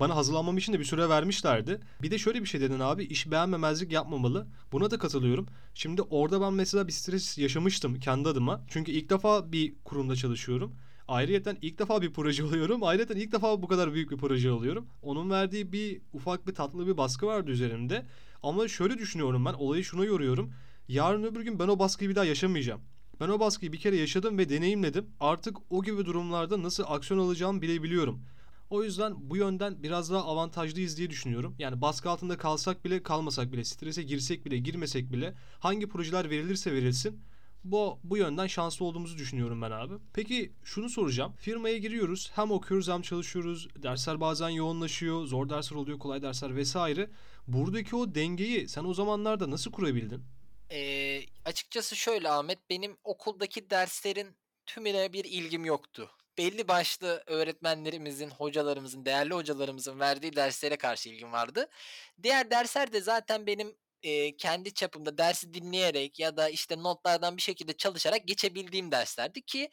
bana 0.00 0.16
hazırlanmam 0.16 0.58
için 0.58 0.72
de 0.72 0.78
bir 0.80 0.84
süre 0.84 1.08
vermişlerdi. 1.08 1.80
Bir 2.02 2.10
de 2.10 2.18
şöyle 2.18 2.40
bir 2.42 2.46
şey 2.46 2.60
dedin 2.60 2.80
abi, 2.80 3.04
iş 3.04 3.30
beğenmemezlik 3.30 3.92
yapmamalı. 3.92 4.46
Buna 4.72 4.90
da 4.90 4.98
katılıyorum. 4.98 5.46
Şimdi 5.74 6.02
orada 6.02 6.40
ben 6.40 6.52
mesela 6.52 6.86
bir 6.86 6.92
stres 6.92 7.38
yaşamıştım 7.38 8.00
kendi 8.00 8.28
adıma. 8.28 8.60
Çünkü 8.68 8.92
ilk 8.92 9.10
defa 9.10 9.52
bir 9.52 9.74
kurumda 9.84 10.16
çalışıyorum. 10.16 10.74
Ayrıyeten 11.08 11.58
ilk 11.62 11.78
defa 11.78 12.02
bir 12.02 12.12
proje 12.12 12.42
alıyorum. 12.44 12.82
Ayrıyeten 12.82 13.16
ilk 13.16 13.32
defa 13.32 13.62
bu 13.62 13.68
kadar 13.68 13.94
büyük 13.94 14.10
bir 14.10 14.16
proje 14.16 14.50
alıyorum. 14.50 14.86
Onun 15.02 15.30
verdiği 15.30 15.72
bir 15.72 16.00
ufak 16.12 16.46
bir 16.46 16.54
tatlı 16.54 16.86
bir 16.86 16.96
baskı 16.96 17.26
vardı 17.26 17.50
üzerimde. 17.50 18.06
Ama 18.42 18.68
şöyle 18.68 18.98
düşünüyorum 18.98 19.44
ben, 19.44 19.52
olayı 19.52 19.84
şuna 19.84 20.04
yoruyorum. 20.04 20.52
Yarın 20.88 21.22
öbür 21.22 21.40
gün 21.40 21.58
ben 21.58 21.68
o 21.68 21.78
baskıyı 21.78 22.10
bir 22.10 22.14
daha 22.14 22.24
yaşamayacağım. 22.24 22.80
Ben 23.20 23.28
o 23.28 23.40
baskıyı 23.40 23.72
bir 23.72 23.78
kere 23.78 23.96
yaşadım 23.96 24.38
ve 24.38 24.48
deneyimledim. 24.48 25.06
Artık 25.20 25.56
o 25.70 25.82
gibi 25.82 26.06
durumlarda 26.06 26.62
nasıl 26.62 26.84
aksiyon 26.86 27.20
alacağımı 27.20 27.62
bilebiliyorum. 27.62 28.22
O 28.70 28.84
yüzden 28.84 29.30
bu 29.30 29.36
yönden 29.36 29.82
biraz 29.82 30.10
daha 30.10 30.24
avantajlıyız 30.24 30.96
diye 30.98 31.10
düşünüyorum. 31.10 31.54
Yani 31.58 31.80
baskı 31.80 32.10
altında 32.10 32.38
kalsak 32.38 32.84
bile 32.84 33.02
kalmasak 33.02 33.52
bile, 33.52 33.64
strese 33.64 34.02
girsek 34.02 34.46
bile 34.46 34.58
girmesek 34.58 35.12
bile 35.12 35.34
hangi 35.60 35.88
projeler 35.88 36.30
verilirse 36.30 36.72
verilsin 36.72 37.20
bu, 37.72 37.98
bu 38.04 38.16
yönden 38.16 38.46
şanslı 38.46 38.84
olduğumuzu 38.84 39.18
düşünüyorum 39.18 39.62
ben 39.62 39.70
abi. 39.70 39.94
Peki 40.14 40.52
şunu 40.64 40.88
soracağım. 40.88 41.32
Firmaya 41.32 41.78
giriyoruz. 41.78 42.30
Hem 42.34 42.50
okuyoruz 42.50 42.88
hem 42.88 43.02
çalışıyoruz. 43.02 43.68
Dersler 43.82 44.20
bazen 44.20 44.48
yoğunlaşıyor. 44.48 45.26
Zor 45.26 45.48
dersler 45.48 45.76
oluyor, 45.76 45.98
kolay 45.98 46.22
dersler 46.22 46.56
vesaire. 46.56 47.10
Buradaki 47.46 47.96
o 47.96 48.14
dengeyi 48.14 48.68
sen 48.68 48.84
o 48.84 48.94
zamanlarda 48.94 49.50
nasıl 49.50 49.72
kurabildin? 49.72 50.22
Ee, 50.70 51.22
açıkçası 51.44 51.96
şöyle 51.96 52.30
Ahmet, 52.30 52.70
benim 52.70 52.96
okuldaki 53.04 53.70
derslerin 53.70 54.36
tümüne 54.66 55.12
bir 55.12 55.24
ilgim 55.24 55.64
yoktu. 55.64 56.10
Belli 56.38 56.68
başlı 56.68 57.22
öğretmenlerimizin, 57.26 58.30
hocalarımızın, 58.30 59.04
değerli 59.04 59.34
hocalarımızın 59.34 60.00
verdiği 60.00 60.36
derslere 60.36 60.76
karşı 60.76 61.08
ilgim 61.08 61.32
vardı. 61.32 61.68
Diğer 62.22 62.50
dersler 62.50 62.92
de 62.92 63.00
zaten 63.00 63.46
benim 63.46 63.74
eee, 64.02 64.36
kendi 64.36 64.74
çapımda 64.74 65.18
dersi 65.18 65.54
dinleyerek 65.54 66.18
ya 66.18 66.36
da 66.36 66.48
işte 66.48 66.76
notlardan 66.82 67.36
bir 67.36 67.42
şekilde 67.42 67.72
çalışarak 67.76 68.26
geçebildiğim 68.28 68.92
derslerdi 68.92 69.42
ki 69.42 69.70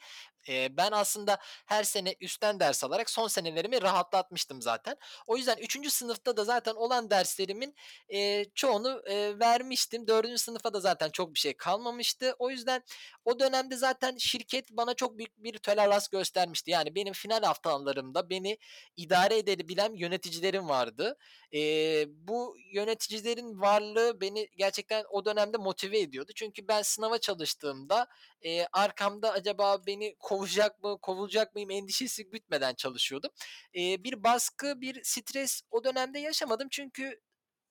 eee, 0.48 0.68
ben 0.76 0.92
aslında 0.92 1.38
her 1.66 1.84
sene 1.84 2.14
üstten 2.20 2.60
ders 2.60 2.84
alarak 2.84 3.10
son 3.10 3.28
senelerimi 3.28 3.82
rahatlatmıştım 3.82 4.62
zaten. 4.62 4.96
O 5.26 5.36
yüzden 5.36 5.56
üçüncü 5.56 5.90
sınıfta 5.90 6.36
da 6.36 6.44
zaten 6.44 6.74
olan 6.74 7.10
derslerimin 7.10 7.74
eee, 8.08 8.46
çoğunu 8.54 9.02
eee, 9.08 9.38
vermiştim. 9.38 10.06
Dördüncü 10.06 10.38
sınıfa 10.38 10.72
da 10.74 10.80
zaten 10.80 11.10
çok 11.10 11.34
bir 11.34 11.38
şey 11.38 11.56
kalmamıştı. 11.56 12.34
O 12.38 12.50
yüzden 12.50 12.82
o 13.24 13.40
dönemde 13.40 13.76
zaten 13.76 14.16
şirket 14.16 14.70
bana 14.70 14.94
çok 14.94 15.18
büyük 15.18 15.42
bir 15.44 15.58
tolerans 15.58 16.08
göstermişti. 16.08 16.70
Yani 16.70 16.94
benim 16.94 17.12
final 17.12 17.42
haftalarımda 17.42 18.30
beni 18.30 18.58
idare 18.96 19.38
edebilen 19.38 19.94
yöneticilerim 19.94 20.68
vardı. 20.68 21.16
Eee, 21.52 22.06
bu 22.08 22.56
yöneticilerin 22.72 23.60
varlığı 23.60 24.20
beni 24.20 24.48
gerçekten 24.56 25.04
o 25.10 25.24
dönemde 25.24 25.56
motive 25.56 25.98
ediyordu. 26.00 26.32
Çünkü 26.34 26.68
ben 26.68 26.82
sınava 26.82 27.18
çalıştığımda 27.18 28.06
eee, 28.42 28.66
arkamda 28.72 29.32
acaba 29.32 29.86
beni 29.86 30.14
kovacak 30.36 30.82
mı, 30.82 30.98
kovulacak 31.02 31.54
mıyım 31.54 31.70
endişesi 31.70 32.28
gütmeden 32.30 32.74
çalışıyordum. 32.74 33.30
Eee, 33.74 33.96
bir 34.04 34.24
baskı, 34.24 34.80
bir 34.80 35.00
stres 35.04 35.62
o 35.70 35.84
dönemde 35.84 36.18
yaşamadım. 36.18 36.68
Çünkü 36.70 37.20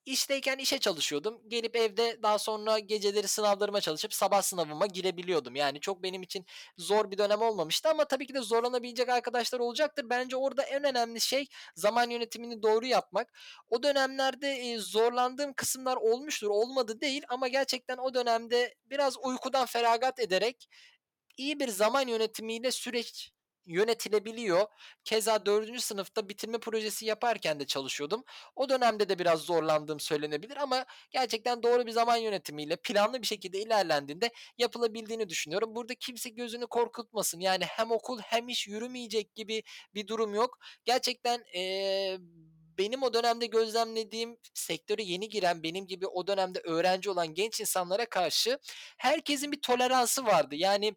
İşteyken 0.05 0.57
işe 0.57 0.77
çalışıyordum. 0.79 1.41
Gelip 1.47 1.75
evde 1.75 2.23
daha 2.23 2.39
sonra 2.39 2.79
geceleri 2.79 3.27
sınavlarıma 3.27 3.81
çalışıp 3.81 4.13
sabah 4.13 4.41
sınavıma 4.41 4.85
girebiliyordum. 4.85 5.55
Yani 5.55 5.79
çok 5.79 6.03
benim 6.03 6.23
için 6.23 6.45
zor 6.77 7.11
bir 7.11 7.17
dönem 7.17 7.41
olmamıştı 7.41 7.89
ama 7.89 8.05
tabii 8.05 8.27
ki 8.27 8.33
de 8.33 8.41
zorlanabilecek 8.41 9.09
arkadaşlar 9.09 9.59
olacaktır. 9.59 10.05
Bence 10.09 10.35
orada 10.35 10.63
en 10.63 10.83
önemli 10.83 11.21
şey 11.21 11.47
zaman 11.75 12.09
yönetimini 12.09 12.63
doğru 12.63 12.85
yapmak. 12.85 13.33
O 13.69 13.83
dönemlerde 13.83 14.47
e, 14.51 14.77
zorlandığım 14.77 15.53
kısımlar 15.53 15.95
olmuştur, 15.97 16.47
olmadı 16.49 17.01
değil 17.01 17.23
ama 17.29 17.47
gerçekten 17.47 17.97
o 17.97 18.13
dönemde 18.13 18.75
biraz 18.85 19.17
uykudan 19.23 19.65
feragat 19.65 20.19
ederek 20.19 20.67
iyi 21.37 21.59
bir 21.59 21.67
zaman 21.67 22.07
yönetimiyle 22.07 22.71
süreç 22.71 23.31
yönetilebiliyor. 23.65 24.65
Keza 25.03 25.45
dördüncü 25.45 25.81
sınıfta 25.81 26.29
bitirme 26.29 26.57
projesi 26.57 27.05
yaparken 27.05 27.59
de 27.59 27.65
çalışıyordum. 27.65 28.23
O 28.55 28.69
dönemde 28.69 29.09
de 29.09 29.19
biraz 29.19 29.39
zorlandığım 29.41 29.99
söylenebilir 29.99 30.57
ama 30.57 30.85
gerçekten 31.11 31.63
doğru 31.63 31.85
bir 31.85 31.91
zaman 31.91 32.17
yönetimiyle 32.17 32.75
planlı 32.75 33.21
bir 33.21 33.27
şekilde 33.27 33.59
ilerlendiğinde 33.61 34.29
yapılabildiğini 34.57 35.29
düşünüyorum. 35.29 35.75
Burada 35.75 35.95
kimse 35.95 36.29
gözünü 36.29 36.67
korkutmasın. 36.67 37.39
Yani 37.39 37.63
hem 37.65 37.91
okul 37.91 38.19
hem 38.19 38.49
iş 38.49 38.67
yürümeyecek 38.67 39.35
gibi 39.35 39.63
bir 39.95 40.07
durum 40.07 40.33
yok. 40.35 40.57
Gerçekten 40.85 41.43
eee, 41.53 42.19
benim 42.77 43.03
o 43.03 43.13
dönemde 43.13 43.45
gözlemlediğim 43.45 44.37
sektöre 44.53 45.03
yeni 45.03 45.29
giren 45.29 45.63
benim 45.63 45.87
gibi 45.87 46.07
o 46.07 46.27
dönemde 46.27 46.59
öğrenci 46.59 47.09
olan 47.09 47.33
genç 47.33 47.59
insanlara 47.59 48.05
karşı 48.05 48.59
herkesin 48.97 49.51
bir 49.51 49.61
toleransı 49.61 50.25
vardı. 50.25 50.55
Yani 50.55 50.95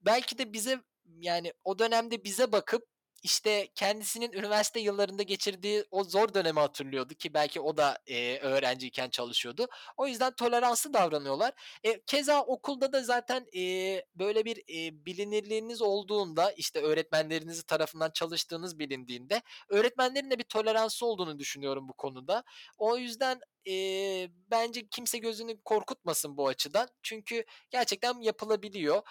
belki 0.00 0.38
de 0.38 0.52
bize 0.52 0.78
yani 1.20 1.52
o 1.64 1.78
dönemde 1.78 2.24
bize 2.24 2.52
bakıp 2.52 2.95
işte 3.26 3.68
kendisinin 3.74 4.32
üniversite 4.32 4.80
yıllarında 4.80 5.22
geçirdiği 5.22 5.84
o 5.90 6.04
zor 6.04 6.34
dönemi 6.34 6.60
hatırlıyordu 6.60 7.14
ki 7.14 7.34
belki 7.34 7.60
o 7.60 7.76
da 7.76 7.98
eee, 8.06 8.40
öğrenciyken 8.40 9.10
çalışıyordu. 9.10 9.66
O 9.96 10.06
yüzden 10.06 10.32
toleranslı 10.36 10.92
davranıyorlar. 10.94 11.52
E, 11.84 12.00
keza 12.06 12.42
okulda 12.42 12.92
da 12.92 13.02
zaten 13.02 13.46
eee, 13.52 14.04
böyle 14.14 14.44
bir 14.44 14.62
eee, 14.68 14.90
bilinirliğiniz 15.06 15.82
olduğunda 15.82 16.52
işte 16.52 16.80
öğretmenleriniz 16.82 17.62
tarafından 17.62 18.10
çalıştığınız 18.10 18.78
bilindiğinde 18.78 19.42
öğretmenlerin 19.68 20.30
de 20.30 20.38
bir 20.38 20.44
toleransı 20.44 21.06
olduğunu 21.06 21.38
düşünüyorum 21.38 21.88
bu 21.88 21.92
konuda. 21.92 22.44
O 22.78 22.96
yüzden 22.96 23.40
eee, 23.64 24.30
bence 24.50 24.88
kimse 24.88 25.18
gözünü 25.18 25.62
korkutmasın 25.64 26.36
bu 26.36 26.48
açıdan. 26.48 26.88
Çünkü 27.02 27.44
gerçekten 27.70 28.20
yapılabiliyor 28.20 29.02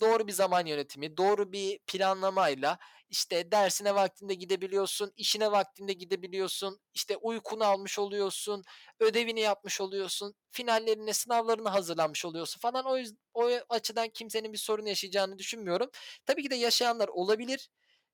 doğru 0.00 0.26
bir 0.26 0.32
zaman 0.32 0.66
yönetimi, 0.66 1.16
doğru 1.16 1.52
bir 1.52 1.78
planlamayla 1.86 2.78
işte 3.08 3.52
dersine 3.52 3.94
vaktinde 3.94 4.34
gidebiliyorsun, 4.34 5.12
işine 5.16 5.52
vaktinde 5.52 5.92
gidebiliyorsun, 5.92 6.80
işte 6.94 7.16
uykunu 7.16 7.64
almış 7.64 7.98
oluyorsun, 7.98 8.64
ödevini 9.00 9.40
yapmış 9.40 9.80
oluyorsun, 9.80 10.34
finallerine, 10.50 11.12
sınavlarına 11.12 11.74
hazırlanmış 11.74 12.24
oluyorsun 12.24 12.60
falan. 12.60 12.84
O 12.86 12.96
yüzden 12.96 13.18
o 13.34 13.50
açıdan 13.68 14.08
kimsenin 14.08 14.52
bir 14.52 14.58
sorun 14.58 14.86
yaşayacağını 14.86 15.38
düşünmüyorum. 15.38 15.90
Tabii 16.26 16.42
ki 16.42 16.50
de 16.50 16.54
yaşayanlar 16.56 17.08
olabilir. 17.08 17.68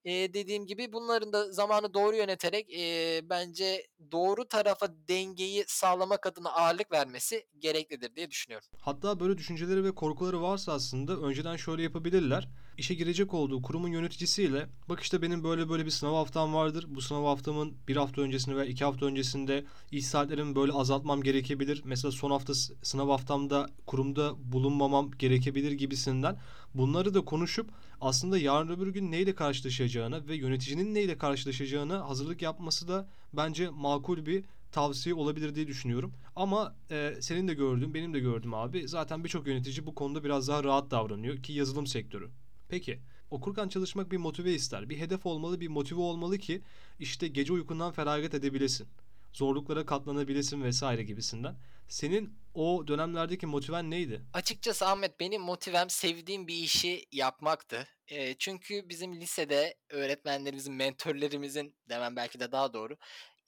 Eee, 0.07 0.35
dediğim 0.35 0.67
gibi 0.67 0.93
bunların 0.93 1.33
da 1.33 1.53
zamanı 1.53 1.95
doğru 1.95 2.17
yöneterek 2.17 2.71
eee, 2.71 3.21
bence 3.31 3.87
doğru 4.13 4.49
tarafa 4.49 4.89
dengeyi 5.09 5.65
sağlamak 5.69 6.27
adına 6.27 6.51
ağırlık 6.51 6.93
vermesi 6.93 7.47
gereklidir 7.59 8.17
diye 8.17 8.31
düşünüyorum. 8.31 8.69
Hatta 8.81 9.21
böyle 9.21 9.39
düşünceleri 9.39 9.85
ve 9.85 9.95
korkuları 9.95 10.43
varsa 10.43 10.73
aslında 10.73 11.17
önceden 11.21 11.57
şöyle 11.57 11.83
yapabilirler. 11.83 12.49
İşe 12.79 12.95
girecek 12.95 13.35
olduğu 13.35 13.63
kurumun 13.63 13.89
yöneticisiyle 13.89 14.67
bak 14.89 15.01
işte 15.01 15.23
benim 15.23 15.45
böyle 15.45 15.69
böyle 15.69 15.87
bir 15.87 15.91
sınav 15.91 16.15
haftam 16.15 16.55
vardır. 16.55 16.87
Bu 16.89 17.01
sınav 17.01 17.25
haftamın 17.25 17.75
bir 17.89 17.97
hafta 17.97 18.23
öncesinde 18.23 18.57
veya 18.57 18.65
iki 18.65 18.85
hafta 18.85 19.07
öncesinde 19.07 19.65
iş 19.93 20.07
saatlerimi 20.07 20.57
böyle 20.57 20.73
azaltmam 20.73 21.23
gerekebilir. 21.23 21.83
Mesela 21.85 22.13
son 22.13 22.31
hafta 22.31 22.55
sınav 22.83 23.09
haftamda 23.09 23.71
kurumda 23.87 24.53
bulunmamam 24.53 25.11
gerekebilir 25.19 25.73
gibisinden. 25.73 26.39
Bunları 26.75 27.15
da 27.15 27.25
konuşup 27.25 27.71
aslında 28.01 28.39
yarın 28.39 28.69
öbür 28.69 28.89
gün 28.89 29.11
neyle 29.11 29.35
karşılaşacağını 29.35 30.29
ve 30.29 30.37
yöneticinin 30.37 30.95
neyle 30.95 31.19
karşılaşacağını 31.19 31.97
hazırlık 31.97 32.43
yapması 32.43 32.89
da 32.89 33.09
bence 33.33 33.69
makul 33.69 34.27
bir 34.27 34.45
tavsiye 34.73 35.15
olabilir 35.15 35.55
diye 35.55 35.67
düşünüyorum. 35.67 36.13
Ama 36.37 36.75
e, 36.91 37.15
senin 37.21 37.49
de 37.49 37.55
gördüğün, 37.55 37.95
benim 37.95 38.15
de 38.15 38.21
gördüğüm 38.21 38.55
abi 38.55 38.89
zaten 38.89 39.25
birçok 39.25 39.47
yönetici 39.47 39.87
bu 39.87 39.95
konuda 39.95 40.25
biraz 40.25 40.49
daha 40.49 40.65
rahat 40.65 40.91
davranıyor 40.91 41.37
ki 41.43 41.53
yazılım 41.53 41.87
sektörü. 41.87 42.31
Peki 42.69 43.01
okurken 43.31 43.69
çalışmak 43.69 44.13
bir 44.13 44.17
motive 44.17 44.55
ister. 44.55 44.89
Bir 44.89 44.99
hedef 44.99 45.27
olmalı, 45.27 45.61
bir 45.61 45.69
motive 45.69 46.01
olmalı 46.01 46.39
ki 46.39 46.63
işte 46.99 47.29
gece 47.29 47.53
uykundan 47.53 47.93
feragat 47.93 48.35
edebilesin. 48.35 48.89
Zorluklara 49.33 49.87
katlanabilesin 49.87 50.63
vesaire 50.63 51.03
gibisinden. 51.03 51.57
Senin 51.89 52.35
o 52.55 52.85
dönemlerdeki 52.87 53.47
motiven 53.47 53.91
neydi? 53.91 54.23
Açıkçası 54.33 54.87
Ahmet 54.87 55.21
benim 55.21 55.43
motivem 55.43 55.91
sevdiğim 55.91 56.47
bir 56.47 56.55
işi 56.55 57.05
yapmaktı. 57.13 57.89
Eee, 58.11 58.37
çünkü 58.39 58.89
bizim 58.89 59.21
lisede 59.21 59.75
öğretmenlerimizin, 59.91 60.75
mentörlerimizin 60.75 61.75
demem 61.89 62.17
belki 62.17 62.41
de 62.41 62.53
daha 62.53 62.73
doğru. 62.73 62.97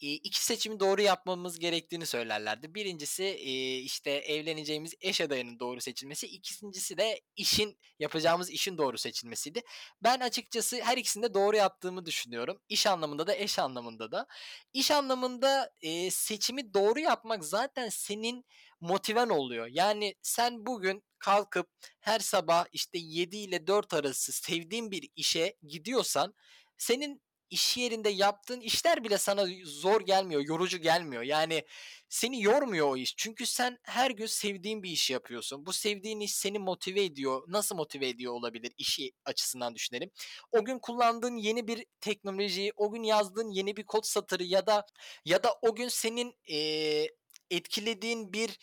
İii, 0.00 0.16
2 0.24 0.44
seçimi 0.44 0.80
doğru 0.80 1.00
yapmamız 1.02 1.58
gerektiğini 1.58 2.06
söylerlerdi. 2.06 2.74
Birincisi, 2.74 3.24
eee, 3.24 3.78
işte 3.78 4.10
evleneceğimiz 4.10 4.94
eş 5.00 5.20
adayının 5.20 5.60
doğru 5.60 5.80
seçilmesi, 5.80 6.26
ikincisi 6.26 6.96
de 6.98 7.20
işin 7.36 7.78
yapacağımız 7.98 8.50
işin 8.50 8.78
doğru 8.78 8.98
seçilmesiydi. 8.98 9.62
Ben 10.02 10.20
açıkçası 10.20 10.80
her 10.82 10.96
ikisini 10.96 11.22
de 11.22 11.34
doğru 11.34 11.56
yaptığımı 11.56 12.06
düşünüyorum. 12.06 12.60
İş 12.68 12.86
anlamında 12.86 13.26
da 13.26 13.34
eş 13.36 13.58
anlamında 13.58 14.12
da. 14.12 14.26
İş 14.72 14.90
anlamında, 14.90 15.70
eee, 15.80 16.10
seçimi 16.10 16.74
doğru 16.74 17.00
yapmak 17.00 17.44
zaten 17.44 17.88
senin 17.88 18.44
motiven 18.80 19.28
oluyor. 19.28 19.66
Yani 19.70 20.14
sen 20.22 20.66
bugün 20.66 21.02
kalkıp 21.18 21.68
her 22.00 22.18
sabah 22.18 22.66
işte 22.72 22.98
7 22.98 23.36
ile 23.36 23.66
4 23.66 23.94
arası 23.94 24.32
sevdiğin 24.32 24.90
bir 24.90 25.08
işe 25.16 25.56
gidiyorsan 25.68 26.34
senin 26.78 27.22
iş 27.50 27.76
yerinde 27.76 28.08
yaptığın 28.08 28.60
işler 28.60 29.04
bile 29.04 29.18
sana 29.18 29.46
zor 29.64 30.00
gelmiyor, 30.00 30.40
yorucu 30.40 30.78
gelmiyor. 30.78 31.22
Yani 31.22 31.62
seni 32.08 32.42
yormuyor 32.42 32.88
o 32.88 32.96
iş. 32.96 33.14
Çünkü 33.16 33.46
sen 33.46 33.78
her 33.82 34.10
gün 34.10 34.26
sevdiğin 34.26 34.82
bir 34.82 34.90
işi 34.90 35.12
yapıyorsun. 35.12 35.66
Bu 35.66 35.72
sevdiğin 35.72 36.20
iş 36.20 36.34
seni 36.34 36.58
motive 36.58 37.04
ediyor. 37.04 37.42
Nasıl 37.48 37.76
motive 37.76 38.08
ediyor 38.08 38.32
olabilir 38.32 38.72
işi 38.78 39.12
açısından 39.24 39.74
düşünelim. 39.74 40.10
O 40.52 40.64
gün 40.64 40.78
kullandığın 40.78 41.36
yeni 41.36 41.68
bir 41.68 41.86
teknolojiyi, 42.00 42.72
o 42.76 42.90
gün 42.90 43.02
yazdığın 43.02 43.50
yeni 43.50 43.76
bir 43.76 43.84
kod 43.86 44.04
satırı 44.04 44.44
ya 44.44 44.66
da 44.66 44.86
ya 45.24 45.42
da 45.42 45.54
o 45.62 45.74
gün 45.74 45.88
senin 45.88 46.34
eee, 46.46 47.08
etkilediğin 47.50 48.32
bir 48.32 48.58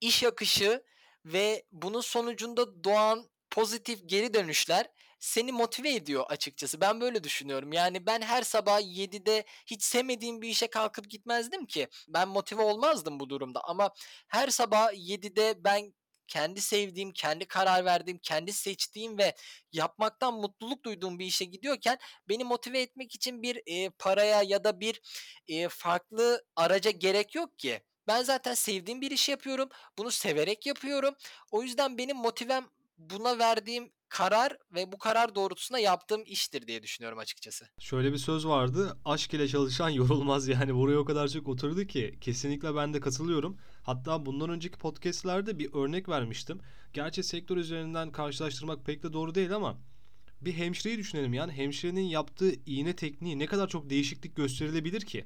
iş 0.00 0.24
akışı 0.24 0.82
ve 1.24 1.64
bunun 1.72 2.00
sonucunda 2.00 2.84
doğan 2.84 3.30
pozitif 3.50 4.00
geri 4.08 4.34
dönüşler 4.34 4.86
seni 5.24 5.52
motive 5.52 5.94
ediyor 5.94 6.24
açıkçası. 6.28 6.80
Ben 6.80 7.00
böyle 7.00 7.24
düşünüyorum. 7.24 7.72
Yani 7.72 8.06
ben 8.06 8.20
her 8.20 8.42
sabah 8.42 8.80
7'de 8.80 9.44
hiç 9.66 9.82
sevmediğim 9.82 10.42
bir 10.42 10.48
işe 10.48 10.66
kalkıp 10.66 11.10
gitmezdim 11.10 11.66
ki. 11.66 11.88
Ben 12.08 12.28
motive 12.28 12.62
olmazdım 12.62 13.20
bu 13.20 13.30
durumda 13.30 13.60
ama 13.64 13.90
her 14.28 14.48
sabah 14.48 14.92
7'de 14.92 15.64
ben 15.64 15.94
kendi 16.28 16.60
sevdiğim, 16.60 17.12
kendi 17.12 17.44
karar 17.44 17.84
verdiğim, 17.84 18.18
kendi 18.18 18.52
seçtiğim 18.52 19.18
ve 19.18 19.34
yapmaktan 19.72 20.34
mutluluk 20.34 20.84
duyduğum 20.84 21.18
bir 21.18 21.26
işe 21.26 21.44
gidiyorken 21.44 21.98
beni 22.28 22.44
motive 22.44 22.80
etmek 22.80 23.14
için 23.14 23.42
bir 23.42 23.62
e, 23.66 23.90
paraya 23.90 24.42
ya 24.42 24.64
da 24.64 24.80
bir 24.80 25.00
e, 25.48 25.68
farklı 25.68 26.44
araca 26.56 26.90
gerek 26.90 27.34
yok 27.34 27.58
ki. 27.58 27.80
Ben 28.06 28.22
zaten 28.22 28.54
sevdiğim 28.54 29.00
bir 29.00 29.10
işi 29.10 29.30
yapıyorum. 29.30 29.68
Bunu 29.98 30.10
severek 30.10 30.66
yapıyorum. 30.66 31.14
O 31.50 31.62
yüzden 31.62 31.98
benim 31.98 32.16
motivem 32.16 32.68
buna 32.98 33.38
verdiğim 33.38 33.92
karar 34.14 34.56
ve 34.74 34.92
bu 34.92 34.98
karar 34.98 35.34
doğrultusunda 35.34 35.78
yaptığım 35.78 36.22
iştir 36.26 36.66
diye 36.66 36.82
düşünüyorum 36.82 37.18
açıkçası. 37.18 37.68
Şöyle 37.78 38.12
bir 38.12 38.18
söz 38.18 38.46
vardı. 38.46 38.98
Aşk 39.04 39.34
ile 39.34 39.48
çalışan 39.48 39.90
yorulmaz 39.90 40.48
yani 40.54 40.74
buraya 40.74 40.98
o 40.98 41.04
kadar 41.04 41.28
çok 41.28 41.48
oturdu 41.48 41.84
ki 41.84 42.18
kesinlikle 42.20 42.76
ben 42.76 42.94
de 42.94 43.00
katılıyorum. 43.00 43.58
Hatta 43.82 44.26
bundan 44.26 44.50
önceki 44.50 44.78
podcastlerde 44.78 45.58
bir 45.58 45.74
örnek 45.74 46.08
vermiştim. 46.08 46.60
Gerçi 46.92 47.22
sektör 47.22 47.56
üzerinden 47.56 48.12
karşılaştırmak 48.12 48.86
pek 48.86 49.02
de 49.02 49.12
doğru 49.12 49.34
değil 49.34 49.54
ama 49.54 49.78
bir 50.40 50.52
hemşireyi 50.52 50.98
düşünelim 50.98 51.34
yani 51.34 51.52
hemşirenin 51.52 52.08
yaptığı 52.08 52.52
iğne 52.66 52.96
tekniği 52.96 53.38
ne 53.38 53.46
kadar 53.46 53.68
çok 53.68 53.90
değişiklik 53.90 54.36
gösterilebilir 54.36 55.00
ki? 55.00 55.24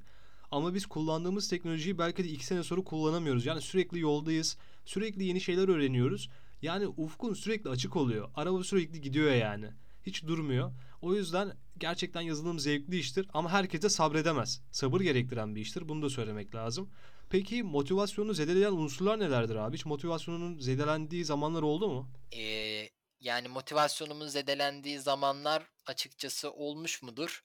Ama 0.51 0.75
biz 0.75 0.87
kullandığımız 0.87 1.49
teknolojiyi 1.49 1.99
belki 1.99 2.25
de 2.25 2.29
iki 2.29 2.47
sene 2.47 2.63
sonra 2.63 2.85
kullanamıyoruz. 2.85 3.47
Yani 3.47 3.61
sürekli 3.61 4.01
yoldayız. 4.01 4.57
Sürekli 4.85 5.25
yeni 5.25 5.41
şeyler 5.41 5.69
öğreniyoruz. 5.69 6.29
Yani 6.63 6.87
ufkun 6.87 7.35
sürekli 7.35 7.71
açık 7.71 7.97
oluyor. 7.97 8.31
Araba 8.35 8.65
sürekli 8.65 9.01
gidiyor 9.01 9.33
yani. 9.33 9.71
Hiç 10.07 10.25
durmuyor. 10.27 10.73
O 11.03 11.15
yüzden 11.15 11.53
gerçekten 11.79 12.21
yazılım 12.21 12.59
zevkli 12.59 12.99
iştir 12.99 13.29
ama 13.33 13.51
herkese 13.53 13.89
sabredemez. 13.89 14.63
Sabır 14.73 15.01
gerektiren 15.01 15.55
bir 15.57 15.61
iştir. 15.61 15.89
Bunu 15.89 16.03
da 16.03 16.11
söylemek 16.11 16.55
lazım. 16.55 16.91
Peki 17.31 17.63
motivasyonu 17.63 18.35
zedeleyen 18.35 18.73
unsurlar 18.73 19.21
nelerdir 19.21 19.57
abi? 19.57 19.77
Hiç 19.77 19.87
motivasyonunun 19.87 20.59
zedelendiği 20.59 21.25
zamanlar 21.25 21.63
oldu 21.63 21.89
mu? 21.89 22.11
Ee, 22.37 22.89
yani 23.21 23.49
motivasyonumun 23.49 24.27
zedelendiği 24.27 24.99
zamanlar 24.99 25.63
açıkçası 25.87 26.51
olmuş 26.51 27.03
mudur? 27.03 27.45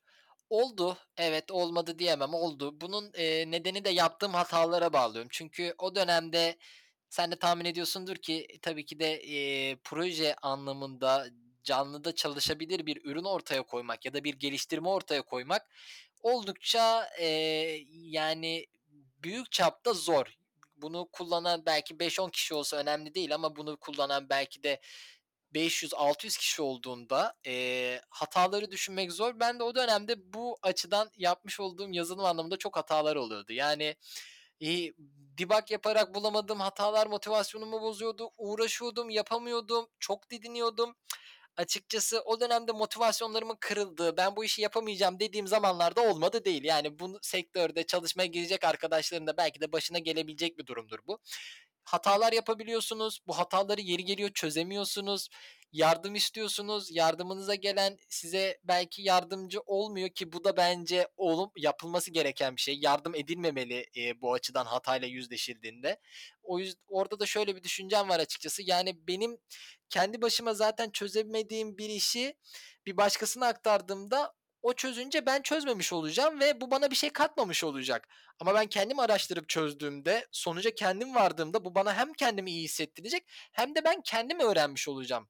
Oldu. 0.49 0.97
Evet, 1.17 1.51
olmadı 1.51 1.99
diyemem. 1.99 2.33
Oldu. 2.33 2.81
Bunun 2.81 3.11
e, 3.13 3.51
nedeni 3.51 3.85
de 3.85 3.89
yaptığım 3.89 4.33
hatalara 4.33 4.93
bağlıyorum. 4.93 5.29
Çünkü 5.31 5.75
o 5.77 5.95
dönemde 5.95 6.57
sen 7.13 7.31
de 7.31 7.35
tahmin 7.35 7.65
ediyorsundur 7.65 8.15
ki 8.15 8.47
tabii 8.61 8.85
ki 8.85 8.99
de 8.99 9.13
e, 9.13 9.75
proje 9.75 10.35
anlamında 10.41 11.27
canlıda 11.63 12.15
çalışabilir 12.15 12.85
bir 12.85 13.05
ürün 13.05 13.23
ortaya 13.23 13.63
koymak 13.63 14.05
ya 14.05 14.13
da 14.13 14.23
bir 14.23 14.33
geliştirme 14.33 14.89
ortaya 14.89 15.21
koymak 15.21 15.67
oldukça 16.21 17.09
e, 17.19 17.27
yani 17.89 18.65
büyük 19.23 19.51
çapta 19.51 19.93
zor. 19.93 20.37
Bunu 20.77 21.09
kullanan 21.11 21.65
belki 21.65 21.99
5-10 21.99 22.31
kişi 22.31 22.53
olsa 22.53 22.77
önemli 22.77 23.15
değil 23.15 23.35
ama 23.35 23.55
bunu 23.55 23.77
kullanan 23.77 24.29
belki 24.29 24.63
de 24.63 24.81
500-600 25.53 26.37
kişi 26.37 26.61
olduğunda 26.61 27.33
eee, 27.45 28.01
hataları 28.09 28.71
düşünmek 28.71 29.11
zor. 29.11 29.39
Ben 29.39 29.59
de 29.59 29.63
o 29.63 29.75
dönemde 29.75 30.33
bu 30.33 30.57
açıdan 30.61 31.11
yapmış 31.17 31.59
olduğum 31.59 31.91
yazılım 31.91 32.25
anlamında 32.25 32.57
çok 32.57 32.77
hatalar 32.77 33.15
oluyordu. 33.15 33.53
Yani 33.53 33.95
İii, 34.63 34.93
debug 35.37 35.71
yaparak 35.71 36.15
bulamadığım 36.15 36.59
hatalar 36.59 37.07
motivasyonumu 37.07 37.81
bozuyordu. 37.81 38.29
Uğraşıyordum, 38.37 39.09
yapamıyordum, 39.09 39.87
çok 39.99 40.29
didiniyordum. 40.29 40.95
Açıkçası 41.57 42.21
o 42.21 42.39
dönemde 42.39 42.71
motivasyonlarımın 42.71 43.57
kırıldığı, 43.59 44.17
ben 44.17 44.35
bu 44.35 44.45
işi 44.45 44.61
yapamayacağım 44.61 45.19
dediğim 45.19 45.47
zamanlarda 45.47 46.01
olmadı 46.01 46.45
değil. 46.45 46.63
Yani 46.63 46.99
bu 46.99 47.19
sektörde 47.21 47.85
çalışmaya 47.85 48.25
girecek 48.25 48.63
arkadaşların 48.63 49.27
da 49.27 49.37
belki 49.37 49.61
de 49.61 49.71
başına 49.71 49.99
gelebilecek 49.99 50.57
bir 50.57 50.65
durumdur 50.65 50.99
bu. 51.07 51.19
Hatalar 51.85 52.33
yapabiliyorsunuz. 52.33 53.19
Bu 53.27 53.37
hataları 53.37 53.81
yeri 53.81 54.05
geliyor 54.05 54.29
çözemiyorsunuz. 54.29 55.29
Yardım 55.71 56.15
istiyorsunuz. 56.15 56.87
Yardımınıza 56.91 57.55
gelen 57.55 57.97
size 58.09 58.57
belki 58.63 59.01
yardımcı 59.01 59.59
olmuyor 59.65 60.09
ki 60.09 60.31
bu 60.33 60.43
da 60.43 60.57
bence 60.57 61.07
olum 61.17 61.51
yapılması 61.57 62.11
gereken 62.11 62.55
bir 62.55 62.61
şey. 62.61 62.79
Yardım 62.81 63.15
edilmemeli 63.15 63.85
e, 63.97 64.21
bu 64.21 64.33
açıdan 64.33 64.65
hatayla 64.65 65.07
yüzleşildiğinde. 65.07 65.99
O 66.43 66.59
yüzden 66.59 66.83
orada 66.87 67.19
da 67.19 67.25
şöyle 67.25 67.55
bir 67.55 67.63
düşüncem 67.63 68.09
var 68.09 68.19
açıkçası. 68.19 68.61
Yani 68.65 69.07
benim 69.07 69.37
kendi 69.89 70.21
başıma 70.21 70.53
zaten 70.53 70.89
çözemediğim 70.89 71.77
bir 71.77 71.89
işi 71.89 72.35
bir 72.85 72.97
başkasına 72.97 73.47
aktardığımda 73.47 74.33
o 74.63 74.73
çözünce 74.73 75.25
ben 75.25 75.41
çözmemiş 75.41 75.93
olacağım 75.93 76.39
ve 76.39 76.61
bu 76.61 76.71
bana 76.71 76.91
bir 76.91 76.95
şey 76.95 77.09
katmamış 77.09 77.63
olacak. 77.63 78.07
Ama 78.39 78.55
ben 78.55 78.67
kendim 78.67 78.99
araştırıp 78.99 79.49
çözdüğümde, 79.49 80.27
sonuca 80.31 80.75
kendim 80.75 81.15
vardığımda 81.15 81.65
bu 81.65 81.75
bana 81.75 81.93
hem 81.97 82.13
kendimi 82.13 82.51
iyi 82.51 82.63
hissettirecek 82.63 83.23
hem 83.51 83.75
de 83.75 83.83
ben 83.85 84.01
kendim 84.01 84.39
öğrenmiş 84.39 84.87
olacağım. 84.87 85.27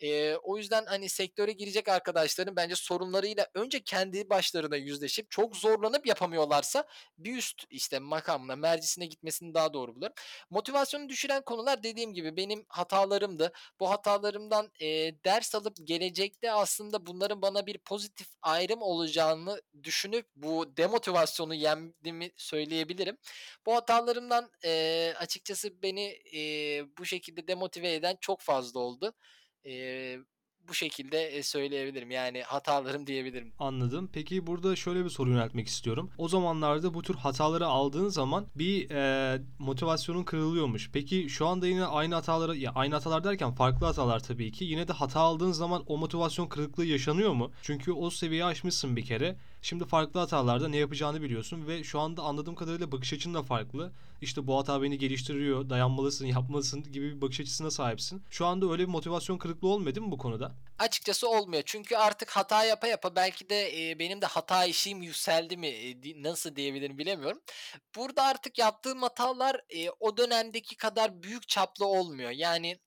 Eee, 0.00 0.36
o 0.42 0.56
yüzden, 0.58 0.84
hani, 0.86 1.08
sektöre 1.08 1.52
girecek 1.52 1.88
arkadaşların 1.88 2.56
bence 2.56 2.76
sorunlarıyla 2.76 3.46
önce 3.54 3.80
kendi 3.84 4.30
başlarına 4.30 4.76
yüzleşip 4.76 5.30
çok 5.30 5.56
zorlanıp 5.56 6.06
yapamıyorlarsa 6.06 6.84
bir 7.18 7.36
üst, 7.36 7.64
işte, 7.70 7.98
makamına, 7.98 8.56
mercisine 8.56 9.06
gitmesini 9.06 9.54
daha 9.54 9.72
doğru 9.72 9.94
buluyorum. 9.94 10.14
Motivasyonu 10.50 11.08
düşüren 11.08 11.42
konular 11.42 11.82
dediğim 11.82 12.14
gibi 12.14 12.36
benim 12.36 12.64
hatalarımdı. 12.68 13.52
Bu 13.80 13.90
hatalarımdan, 13.90 14.70
eee, 14.80 15.24
ders 15.24 15.54
alıp 15.54 15.76
gelecekte 15.84 16.52
aslında 16.52 17.06
bunların 17.06 17.42
bana 17.42 17.66
bir 17.66 17.78
pozitif 17.78 18.26
ayrım 18.42 18.82
olacağını 18.82 19.60
düşünüp 19.82 20.26
bu 20.36 20.76
demotivasyonu 20.76 21.54
yendiğimi 21.54 22.30
söyleyebilirim. 22.36 23.16
Bu 23.66 23.74
hatalarımdan, 23.74 24.50
eee, 24.64 25.14
açıkçası 25.18 25.82
beni, 25.82 26.02
eee, 26.32 26.84
bu 26.98 27.04
şekilde 27.06 27.48
demotive 27.48 27.94
eden 27.94 28.16
çok 28.20 28.40
fazla 28.40 28.80
oldu. 28.80 29.14
Eee, 29.68 30.18
bu 30.68 30.74
şekilde, 30.74 31.42
söyleyebilirim. 31.42 32.10
Yani 32.10 32.42
hatalarım 32.42 33.06
diyebilirim. 33.06 33.52
Anladım. 33.58 34.10
Peki 34.12 34.46
burada 34.46 34.76
şöyle 34.76 35.04
bir 35.04 35.10
soru 35.10 35.30
yöneltmek 35.30 35.68
istiyorum. 35.68 36.10
O 36.18 36.28
zamanlarda 36.28 36.94
bu 36.94 37.02
tür 37.02 37.14
hataları 37.14 37.66
aldığın 37.66 38.08
zaman 38.08 38.46
bir 38.54 38.90
e, 38.90 39.40
motivasyonun 39.58 40.24
kırılıyormuş. 40.24 40.90
Peki 40.92 41.28
şu 41.28 41.46
anda 41.46 41.66
yine 41.66 41.84
aynı 41.84 42.14
hataları 42.14 42.56
ya 42.56 42.72
aynı 42.74 42.94
hatalar 42.94 43.24
derken 43.24 43.54
farklı 43.54 43.86
hatalar 43.86 44.20
tabii 44.20 44.52
ki. 44.52 44.64
Yine 44.64 44.88
de 44.88 44.92
hata 44.92 45.20
aldığın 45.20 45.52
zaman 45.52 45.82
o 45.86 45.98
motivasyon 45.98 46.46
kırıklığı 46.46 46.84
yaşanıyor 46.84 47.32
mu? 47.32 47.52
Çünkü 47.62 47.92
o 47.92 48.10
seviyeyi 48.10 48.44
aşmışsın 48.44 48.96
bir 48.96 49.04
kere. 49.04 49.36
Şimdi 49.62 49.84
farklı 49.84 50.20
hatalarda 50.20 50.68
ne 50.68 50.76
yapacağını 50.76 51.22
biliyorsun 51.22 51.66
ve 51.66 51.84
şu 51.84 52.00
anda 52.00 52.22
anladığım 52.22 52.54
kadarıyla 52.54 52.92
bakış 52.92 53.12
açın 53.12 53.34
da 53.34 53.42
farklı. 53.42 53.92
İşte 54.20 54.46
bu 54.46 54.58
hata 54.58 54.82
beni 54.82 54.98
geliştiriyor, 54.98 55.70
dayanmalısın, 55.70 56.26
yapmalısın 56.26 56.82
gibi 56.92 57.16
bir 57.16 57.20
bakış 57.20 57.40
açısına 57.40 57.70
sahipsin. 57.70 58.22
Şu 58.30 58.46
anda 58.46 58.70
öyle 58.72 58.82
bir 58.82 58.88
motivasyon 58.92 59.38
kırıklığı 59.38 59.68
olmadı 59.68 60.00
mı 60.02 60.12
bu 60.12 60.18
konuda? 60.18 60.54
Açıkçası 60.78 61.28
olmuyor. 61.28 61.62
Çünkü 61.66 61.96
artık 61.96 62.30
hata 62.30 62.64
yapa 62.64 62.86
yapa 62.86 63.16
belki 63.16 63.48
de, 63.50 63.72
eee, 63.72 63.98
benim 63.98 64.20
de 64.22 64.26
hata 64.26 64.64
eşiğim 64.66 65.02
yükseldi 65.02 65.56
mi, 65.56 66.02
di 66.02 66.22
nasıl 66.22 66.56
diyebilirim 66.56 66.98
bilemiyorum. 66.98 67.40
Burada 67.96 68.22
artık 68.22 68.58
yaptığım 68.58 69.02
hatalar, 69.02 69.60
eee, 69.70 69.90
o 70.00 70.16
dönemdeki 70.16 70.76
kadar 70.76 71.22
büyük 71.22 71.48
çaplı 71.48 71.86
olmuyor. 71.86 72.30
Yani 72.30 72.78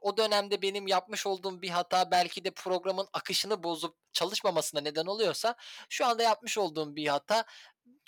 o 0.00 0.16
dönemde 0.16 0.62
benim 0.62 0.86
yapmış 0.86 1.26
olduğum 1.26 1.62
bir 1.62 1.68
hata 1.70 2.10
belki 2.10 2.44
de 2.44 2.50
programın 2.50 3.08
akışını 3.12 3.62
bozup 3.62 3.96
çalışmamasına 4.12 4.80
neden 4.80 5.06
oluyorsa 5.06 5.54
şu 5.88 6.06
anda 6.06 6.22
yapmış 6.22 6.58
olduğum 6.58 6.96
bir 6.96 7.06
hata 7.06 7.44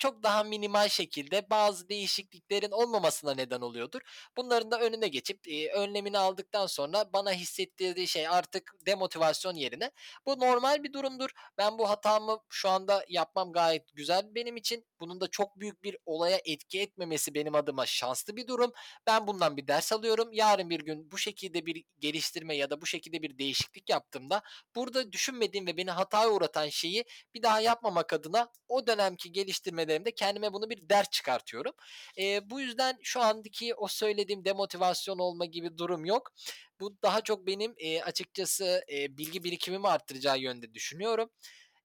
çok 0.03 0.23
daha 0.23 0.43
minimal 0.43 0.89
şekilde 0.89 1.49
bazı 1.49 1.89
değişikliklerin 1.89 2.71
olmamasına 2.71 3.33
neden 3.33 3.61
oluyordur. 3.61 4.01
Bunların 4.37 4.71
da 4.71 4.79
önüne 4.79 5.07
geçip 5.07 5.47
eee, 5.47 5.71
önlemini 5.73 6.17
aldıktan 6.17 6.65
sonra 6.67 7.13
bana 7.13 7.31
hissettirdiği 7.33 8.07
şey 8.07 8.27
artık 8.27 8.73
demotivasyon 8.85 9.53
yerine 9.55 9.91
bu 10.25 10.39
normal 10.39 10.83
bir 10.83 10.93
durumdur. 10.93 11.29
Ben 11.57 11.77
bu 11.77 11.89
hatamı 11.89 12.39
şu 12.49 12.69
anda 12.69 13.05
yapmam 13.09 13.51
gayet 13.53 13.95
güzel 13.95 14.35
benim 14.35 14.57
için. 14.57 14.85
Bunun 14.99 15.21
da 15.21 15.27
çok 15.27 15.59
büyük 15.59 15.83
bir 15.83 15.97
olaya 16.05 16.39
etki 16.45 16.81
etmemesi 16.81 17.33
benim 17.33 17.55
adıma 17.55 17.85
şanslı 17.85 18.35
bir 18.35 18.47
durum. 18.47 18.71
Ben 19.07 19.27
bundan 19.27 19.57
bir 19.57 19.67
ders 19.67 19.93
alıyorum. 19.93 20.29
Yarın 20.33 20.69
bir 20.69 20.79
gün 20.79 21.11
bu 21.11 21.17
şekilde 21.17 21.65
bir 21.65 21.83
geliştirme 21.99 22.55
ya 22.55 22.69
da 22.69 22.81
bu 22.81 22.85
şekilde 22.85 23.21
bir 23.21 23.37
değişiklik 23.37 23.89
yaptığımda 23.89 24.41
burada 24.75 25.11
düşünmediğim 25.11 25.67
ve 25.67 25.77
beni 25.77 25.91
hataya 25.91 26.29
uğratan 26.31 26.69
şeyi 26.69 27.05
bir 27.33 27.43
daha 27.43 27.59
yapmamak 27.61 28.13
adına 28.13 28.49
o 28.67 28.87
dönemki 28.87 29.31
geliştirmelerimde 29.93 30.11
kendime 30.11 30.53
bunu 30.53 30.69
bir 30.69 30.89
ders 30.89 31.09
çıkartıyorum. 31.09 31.73
Eee, 32.17 32.41
bu 32.49 32.61
yüzden 32.61 32.97
şu 33.03 33.21
andaki 33.21 33.75
o 33.75 33.87
söylediğim 33.87 34.45
demotivasyon 34.45 35.19
olma 35.19 35.45
gibi 35.45 35.77
durum 35.77 36.05
yok. 36.05 36.31
Bu 36.79 36.97
daha 37.03 37.21
çok 37.21 37.47
benim, 37.47 37.73
eee, 37.77 38.01
açıkçası, 38.01 38.81
eee, 38.89 39.07
bilgi 39.17 39.43
birikimimi 39.43 39.87
arttıracağı 39.87 40.39
yönde 40.39 40.73
düşünüyorum. 40.73 41.29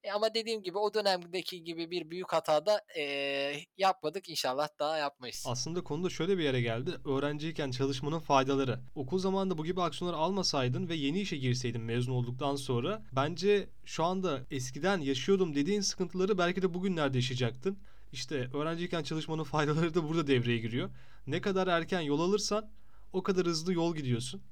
E, 0.04 0.12
ama 0.12 0.34
dediğim 0.34 0.62
gibi 0.62 0.78
o 0.78 0.94
dönemdeki 0.94 1.64
gibi 1.64 1.90
bir 1.90 2.10
büyük 2.10 2.32
hata 2.32 2.66
da 2.66 2.80
eee, 2.96 3.64
yapmadık. 3.76 4.28
İnşallah 4.28 4.68
daha 4.78 4.98
yapmayız. 4.98 5.44
Aslında 5.46 5.84
konu 5.84 6.04
da 6.04 6.10
şöyle 6.10 6.38
bir 6.38 6.42
yere 6.44 6.60
geldi. 6.60 6.90
Öğrenciyken 7.04 7.70
çalışmanın 7.70 8.20
faydaları. 8.20 8.80
Okul 8.94 9.18
zamanında 9.18 9.58
bu 9.58 9.64
gibi 9.64 9.82
aksiyonlar 9.82 10.18
almasaydın 10.18 10.88
ve 10.88 10.94
yeni 10.94 11.20
işe 11.20 11.36
girseydin 11.36 11.80
mezun 11.80 12.12
olduktan 12.12 12.56
sonra 12.56 13.02
bence 13.16 13.68
şu 13.84 14.04
anda 14.04 14.40
eskiden 14.50 15.00
yaşıyordum 15.00 15.54
dediğin 15.54 15.80
sıkıntıları 15.80 16.38
belki 16.38 16.62
de 16.62 16.74
bugünlerde 16.74 17.18
yaşayacaktın. 17.18 17.78
İşte 18.12 18.50
öğrenciyken 18.54 19.02
çalışmanın 19.02 19.44
faydaları 19.44 19.94
da 19.94 20.08
burada 20.08 20.26
devreye 20.26 20.58
giriyor. 20.58 20.90
Ne 21.26 21.40
kadar 21.40 21.66
erken 21.66 22.00
yol 22.00 22.20
alırsan 22.20 22.70
o 23.12 23.22
kadar 23.22 23.46
hızlı 23.46 23.72
yol 23.72 23.96
gidiyorsun. 23.96 24.42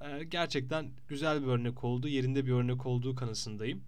Ee, 0.00 0.24
gerçekten 0.24 0.90
güzel 1.08 1.42
bir 1.42 1.46
örnek 1.46 1.84
oldu, 1.84 2.08
yerinde 2.08 2.46
bir 2.46 2.52
örnek 2.52 2.86
olduğu 2.86 3.14
kanısındayım. 3.14 3.84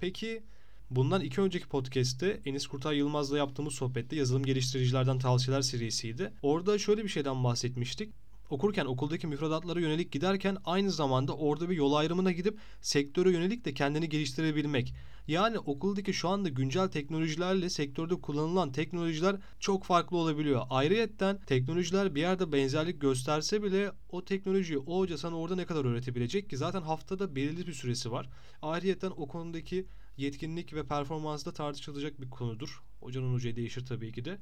Peki 0.00 0.42
bundan 0.90 1.20
iki 1.20 1.40
önceki 1.40 1.68
podcast'te 1.68 2.40
Enis 2.44 2.66
Kurtay 2.66 2.96
Yılmaz'la 2.96 3.38
yaptığımız 3.38 3.74
sohbette 3.74 4.16
yazılım 4.16 4.44
geliştiricilerden 4.44 5.18
tavsiyeler 5.18 5.62
serisiydi. 5.62 6.32
Orada 6.42 6.78
şöyle 6.78 7.04
bir 7.04 7.08
şeyden 7.08 7.44
bahsetmiştik. 7.44 8.14
Okurken 8.50 8.86
okuldaki 8.86 9.26
müfredatlara 9.26 9.80
yönelik 9.80 10.12
giderken 10.12 10.56
aynı 10.64 10.90
zamanda 10.90 11.36
orada 11.36 11.70
bir 11.70 11.76
yol 11.76 11.92
ayrımına 11.92 12.32
gidip 12.32 12.58
sektöre 12.80 13.32
yönelik 13.32 13.64
de 13.64 13.74
kendini 13.74 14.08
geliştirebilmek. 14.08 14.94
Yani 15.26 15.58
okuldaki 15.58 16.14
şu 16.14 16.28
anda 16.28 16.48
güncel 16.48 16.88
teknolojilerle 16.88 17.70
sektörde 17.70 18.20
kullanılan 18.20 18.72
teknolojiler 18.72 19.36
çok 19.60 19.84
farklı 19.84 20.16
olabiliyor. 20.16 20.62
Ayrıyetten 20.70 21.40
teknolojiler 21.46 22.14
bir 22.14 22.20
yerde 22.20 22.52
benzerlik 22.52 23.00
gösterse 23.00 23.62
bile 23.62 23.92
o 24.10 24.24
teknolojiyi 24.24 24.78
o 24.78 24.98
hoca 24.98 25.18
sana 25.18 25.38
orada 25.38 25.56
ne 25.56 25.66
kadar 25.66 25.84
öğretebilecek 25.84 26.50
ki 26.50 26.56
zaten 26.56 26.82
haftada 26.82 27.36
belirli 27.36 27.66
bir 27.66 27.72
süresi 27.72 28.12
var. 28.12 28.28
Ayrıyetten 28.62 29.12
o 29.16 29.28
konudaki 29.28 29.86
yetkinlik 30.16 30.74
ve 30.74 30.86
performans 30.86 31.46
da 31.46 31.52
tartışılacak 31.52 32.20
bir 32.20 32.30
konudur. 32.30 32.82
Hocanın 33.00 33.34
hocaya 33.34 33.56
değişir 33.56 33.86
tabii 33.86 34.12
ki 34.12 34.24
de. 34.24 34.38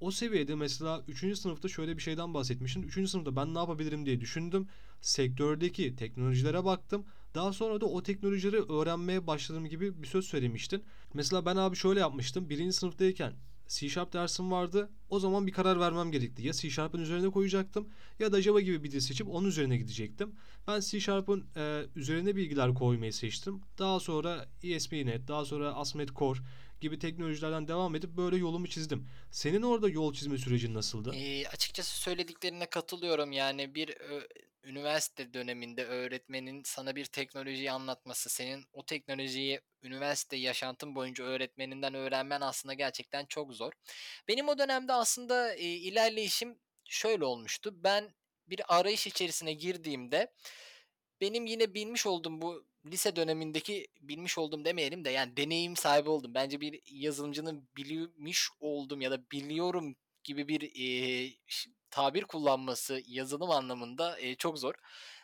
O 0.00 0.10
seviyede 0.10 0.54
mesela 0.54 1.04
3. 1.08 1.38
sınıfta 1.38 1.68
şöyle 1.68 1.96
bir 1.96 2.02
şeyden 2.02 2.34
bahsetmiştin. 2.34 2.82
3. 2.82 3.10
sınıfta 3.10 3.36
ben 3.36 3.54
ne 3.54 3.58
yapabilirim 3.58 4.06
diye 4.06 4.20
düşündüm. 4.20 4.68
Sektördeki 5.00 5.96
teknolojilere 5.96 6.64
baktım. 6.64 7.04
Daha 7.34 7.52
sonra 7.52 7.80
da 7.80 7.86
o 7.86 8.02
teknolojileri 8.02 8.72
öğrenmeye 8.72 9.26
başladım 9.26 9.66
gibi 9.66 10.02
bir 10.02 10.06
söz 10.06 10.24
söylemiştin. 10.24 10.84
Mesela 11.14 11.46
ben 11.46 11.56
abi 11.56 11.76
şöyle 11.76 12.00
yapmıştım. 12.00 12.50
1. 12.50 12.72
sınıftayken 12.72 13.32
C 13.68 13.88
Sharp 13.88 14.12
dersim 14.12 14.50
vardı. 14.50 14.90
O 15.10 15.20
zaman 15.20 15.46
bir 15.46 15.52
karar 15.52 15.80
vermem 15.80 16.12
gerekti. 16.12 16.46
Ya 16.46 16.52
C 16.52 16.70
Sharp'ın 16.70 17.00
üzerine 17.00 17.30
koyacaktım 17.30 17.88
ya 18.18 18.32
da 18.32 18.42
Java 18.42 18.60
gibi 18.60 18.84
bir 18.84 18.90
dil 18.90 19.00
seçip 19.00 19.28
onun 19.28 19.48
üzerine 19.48 19.76
gidecektim. 19.76 20.32
Ben 20.68 20.80
C 20.80 21.00
Sharp'ın 21.00 21.46
e, 21.56 21.82
üzerine 21.96 22.36
bilgiler 22.36 22.74
koymayı 22.74 23.12
seçtim. 23.12 23.60
Daha 23.78 24.00
sonra 24.00 24.48
ESP.NET, 24.62 25.28
daha 25.28 25.44
sonra 25.44 25.74
ASP.NET 25.74 26.08
Core 26.08 26.38
gibi 26.80 26.98
teknolojilerden 26.98 27.68
devam 27.68 27.94
edip 27.94 28.10
böyle 28.10 28.36
yolumu 28.36 28.66
çizdim. 28.68 29.08
Senin 29.30 29.62
orada 29.62 29.88
yol 29.88 30.12
çizme 30.14 30.38
sürecin 30.38 30.74
nasıldı? 30.74 31.12
Eee, 31.14 31.46
açıkçası 31.46 32.00
söylediklerine 32.00 32.66
katılıyorum. 32.66 33.32
Yani 33.32 33.74
bir 33.74 33.88
ö- 34.00 34.26
üniversite 34.62 35.34
döneminde 35.34 35.84
öğretmenin 35.84 36.62
sana 36.64 36.96
bir 36.96 37.04
teknolojiyi 37.04 37.72
anlatması, 37.72 38.30
senin 38.30 38.64
o 38.72 38.86
teknolojiyi 38.86 39.60
üniversite 39.82 40.36
yaşantın 40.36 40.94
boyunca 40.94 41.24
öğretmeninden 41.24 41.94
öğrenmen 41.94 42.40
aslında 42.40 42.74
gerçekten 42.74 43.26
çok 43.26 43.52
zor. 43.54 43.72
Benim 44.28 44.48
o 44.48 44.58
dönemde 44.58 44.92
aslında 44.92 45.54
e, 45.54 45.64
ilerleyişim 45.64 46.58
şöyle 46.84 47.24
olmuştu. 47.24 47.70
Ben 47.74 48.14
bir 48.46 48.60
arayış 48.78 49.06
içerisine 49.06 49.52
girdiğimde 49.52 50.32
benim 51.20 51.46
yine 51.46 51.74
bilmiş 51.74 52.06
olduğum 52.06 52.40
bu 52.42 52.64
lise 52.86 53.16
dönemindeki 53.16 53.86
bilmiş 54.00 54.38
oldum 54.38 54.64
demeyelim 54.64 55.04
de 55.04 55.10
yani 55.10 55.36
deneyim 55.36 55.76
sahibi 55.76 56.10
oldum. 56.10 56.34
Bence 56.34 56.60
bir 56.60 56.80
yazılımcının 56.90 57.68
bilmiş 57.76 58.48
oldum 58.60 59.00
ya 59.00 59.10
da 59.10 59.30
biliyorum 59.32 59.96
gibi 60.24 60.48
bir 60.48 60.60
ş- 61.46 61.70
tabir 61.90 62.22
kullanması 62.24 63.02
yazılım 63.06 63.50
anlamında 63.50 64.18
eee, 64.18 64.34
çok 64.36 64.58
zor. 64.58 64.74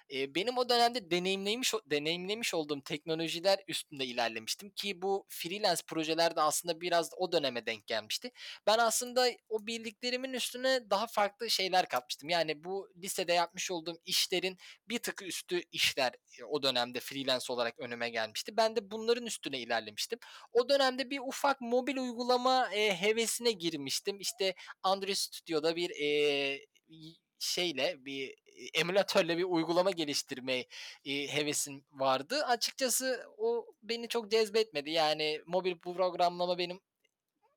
Eee, 0.08 0.34
benim 0.34 0.58
o 0.58 0.68
dönemde 0.68 1.10
deneyimlemiş 1.10 1.74
deneyimlemiş 1.86 2.54
olduğum 2.54 2.80
teknolojiler 2.82 3.58
üstünde 3.68 4.04
ilerlemiştim 4.04 4.70
ki 4.70 5.02
bu 5.02 5.26
freelance 5.28 5.82
projeler 5.86 6.36
de 6.36 6.40
aslında 6.40 6.80
biraz 6.80 7.10
o 7.16 7.32
döneme 7.32 7.66
denk 7.66 7.86
gelmişti. 7.86 8.30
Ben 8.66 8.78
aslında 8.78 9.28
o 9.48 9.66
bildiklerimin 9.66 10.32
üstüne 10.32 10.90
daha 10.90 11.06
farklı 11.06 11.50
şeyler 11.50 11.88
katmıştım. 11.88 12.28
Yani 12.28 12.64
bu 12.64 12.88
lisede 13.02 13.32
yapmış 13.32 13.70
olduğum 13.70 13.96
işlerin 14.04 14.58
bir 14.88 14.98
tık 14.98 15.22
üstü 15.22 15.62
işler 15.72 16.12
e, 16.40 16.44
o 16.44 16.62
dönemde 16.62 17.00
freelance 17.00 17.52
olarak 17.52 17.78
önüme 17.78 18.10
gelmişti. 18.10 18.56
Ben 18.56 18.76
de 18.76 18.90
bunların 18.90 19.26
üstüne 19.26 19.58
ilerlemiştim. 19.58 20.18
O 20.52 20.68
dönemde 20.68 21.10
bir 21.10 21.18
ufak 21.20 21.60
mobil 21.60 21.96
uygulama 21.96 22.68
e, 22.74 22.94
hevesine 23.00 23.52
girmiştim. 23.52 24.20
İşte 24.20 24.54
Android 24.82 25.14
Studio'da 25.14 25.76
bir 25.76 25.90
e, 25.90 26.58
şeyle 27.44 28.04
bir 28.04 28.34
emülatörle 28.74 29.38
bir 29.38 29.44
uygulama 29.44 29.90
geliştirme 29.90 30.64
e, 31.04 31.28
hevesim 31.28 31.84
vardı. 31.92 32.44
Açıkçası 32.44 33.26
o 33.38 33.66
beni 33.82 34.08
çok 34.08 34.30
cezbetmedi. 34.30 34.90
Yani 34.90 35.40
mobil 35.46 35.78
programlama 35.78 36.58
benim 36.58 36.80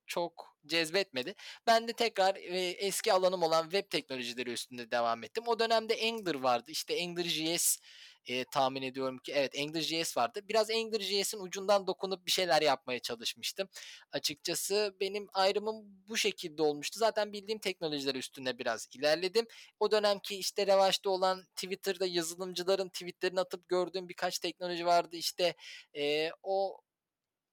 çok 0.06 0.58
cezbetmedi. 0.66 1.34
Ben 1.66 1.88
de 1.88 1.92
tekrar 1.92 2.36
e, 2.36 2.60
eski 2.70 3.12
alanım 3.12 3.42
olan 3.42 3.62
web 3.62 3.90
teknolojileri 3.90 4.52
üstünde 4.52 4.90
devam 4.90 5.24
ettim. 5.24 5.44
O 5.46 5.58
dönemde 5.58 5.98
Angular 6.04 6.34
vardı. 6.34 6.70
İşte 6.70 6.94
AngularJS 7.04 7.78
e, 8.28 8.44
tahmin 8.44 8.82
ediyorum 8.82 9.18
ki 9.18 9.32
evet 9.32 9.58
AngularJS 9.58 10.16
vardı. 10.16 10.40
Biraz 10.48 10.70
AngularJS'in 10.70 11.40
ucundan 11.40 11.86
dokunup 11.86 12.26
bir 12.26 12.30
şeyler 12.30 12.62
yapmaya 12.62 12.98
çalışmıştım. 13.00 13.68
Açıkçası 14.12 14.96
benim 15.00 15.26
ayrımım 15.32 15.84
bu 16.08 16.16
şekilde 16.16 16.62
olmuştu. 16.62 16.98
Zaten 16.98 17.32
bildiğim 17.32 17.58
teknolojiler 17.58 18.14
üstünde 18.14 18.58
biraz 18.58 18.88
ilerledim. 18.92 19.46
O 19.80 19.90
dönemki 19.90 20.36
işte 20.36 20.66
revaçta 20.66 21.10
olan 21.10 21.44
Twitter'da 21.56 22.06
yazılımcıların 22.06 22.88
tweetlerini 22.88 23.40
atıp 23.40 23.68
gördüğüm 23.68 24.08
birkaç 24.08 24.38
teknoloji 24.38 24.86
vardı. 24.86 25.16
İşte 25.16 25.54
e, 25.96 26.30
o 26.42 26.80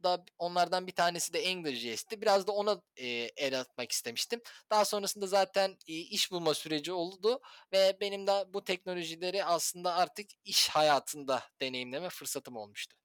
da 0.05 0.25
onlardan 0.39 0.87
bir 0.87 0.91
tanesi 0.91 1.33
de 1.33 1.49
AngularJS'ti. 1.49 2.21
Biraz 2.21 2.47
da 2.47 2.51
ona 2.51 2.81
e, 2.97 3.07
el 3.37 3.59
atmak 3.59 3.91
istemiştim. 3.91 4.39
Daha 4.71 4.85
sonrasında 4.85 5.27
zaten 5.27 5.77
e, 5.87 5.93
iş 5.93 6.31
bulma 6.31 6.53
süreci 6.53 6.91
oldu 6.91 7.39
ve 7.71 7.97
benim 8.01 8.27
de 8.27 8.45
bu 8.53 8.63
teknolojileri 8.63 9.45
aslında 9.45 9.95
artık 9.95 10.27
iş 10.43 10.69
hayatında 10.69 11.43
deneyimleme 11.61 12.09
fırsatım 12.09 12.55
olmuştu. 12.55 12.95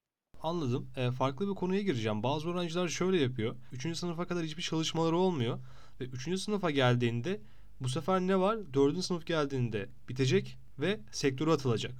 Anladım. 0.43 0.93
E, 0.97 1.11
farklı 1.11 1.49
bir 1.51 1.55
konuya 1.55 1.83
gireceğim. 1.83 2.23
Bazı 2.23 2.49
öğrenciler 2.49 2.89
şöyle 2.89 3.21
yapıyor. 3.21 3.57
Üçüncü 3.73 3.99
sınıfa 3.99 4.27
kadar 4.27 4.45
hiçbir 4.45 4.63
çalışmaları 4.63 5.17
olmuyor. 5.17 5.59
Ve 6.01 6.05
üçüncü 6.05 6.39
sınıfa 6.39 6.71
geldiğinde 6.71 7.41
bu 7.81 7.89
sefer 7.89 8.21
ne 8.21 8.41
var? 8.41 8.75
Dördüncü 8.75 9.03
sınıf 9.03 9.27
geldiğinde 9.27 9.89
bitecek 10.09 10.59
ve 10.79 11.01
sektöre 11.13 11.51
atılacak. 11.53 11.95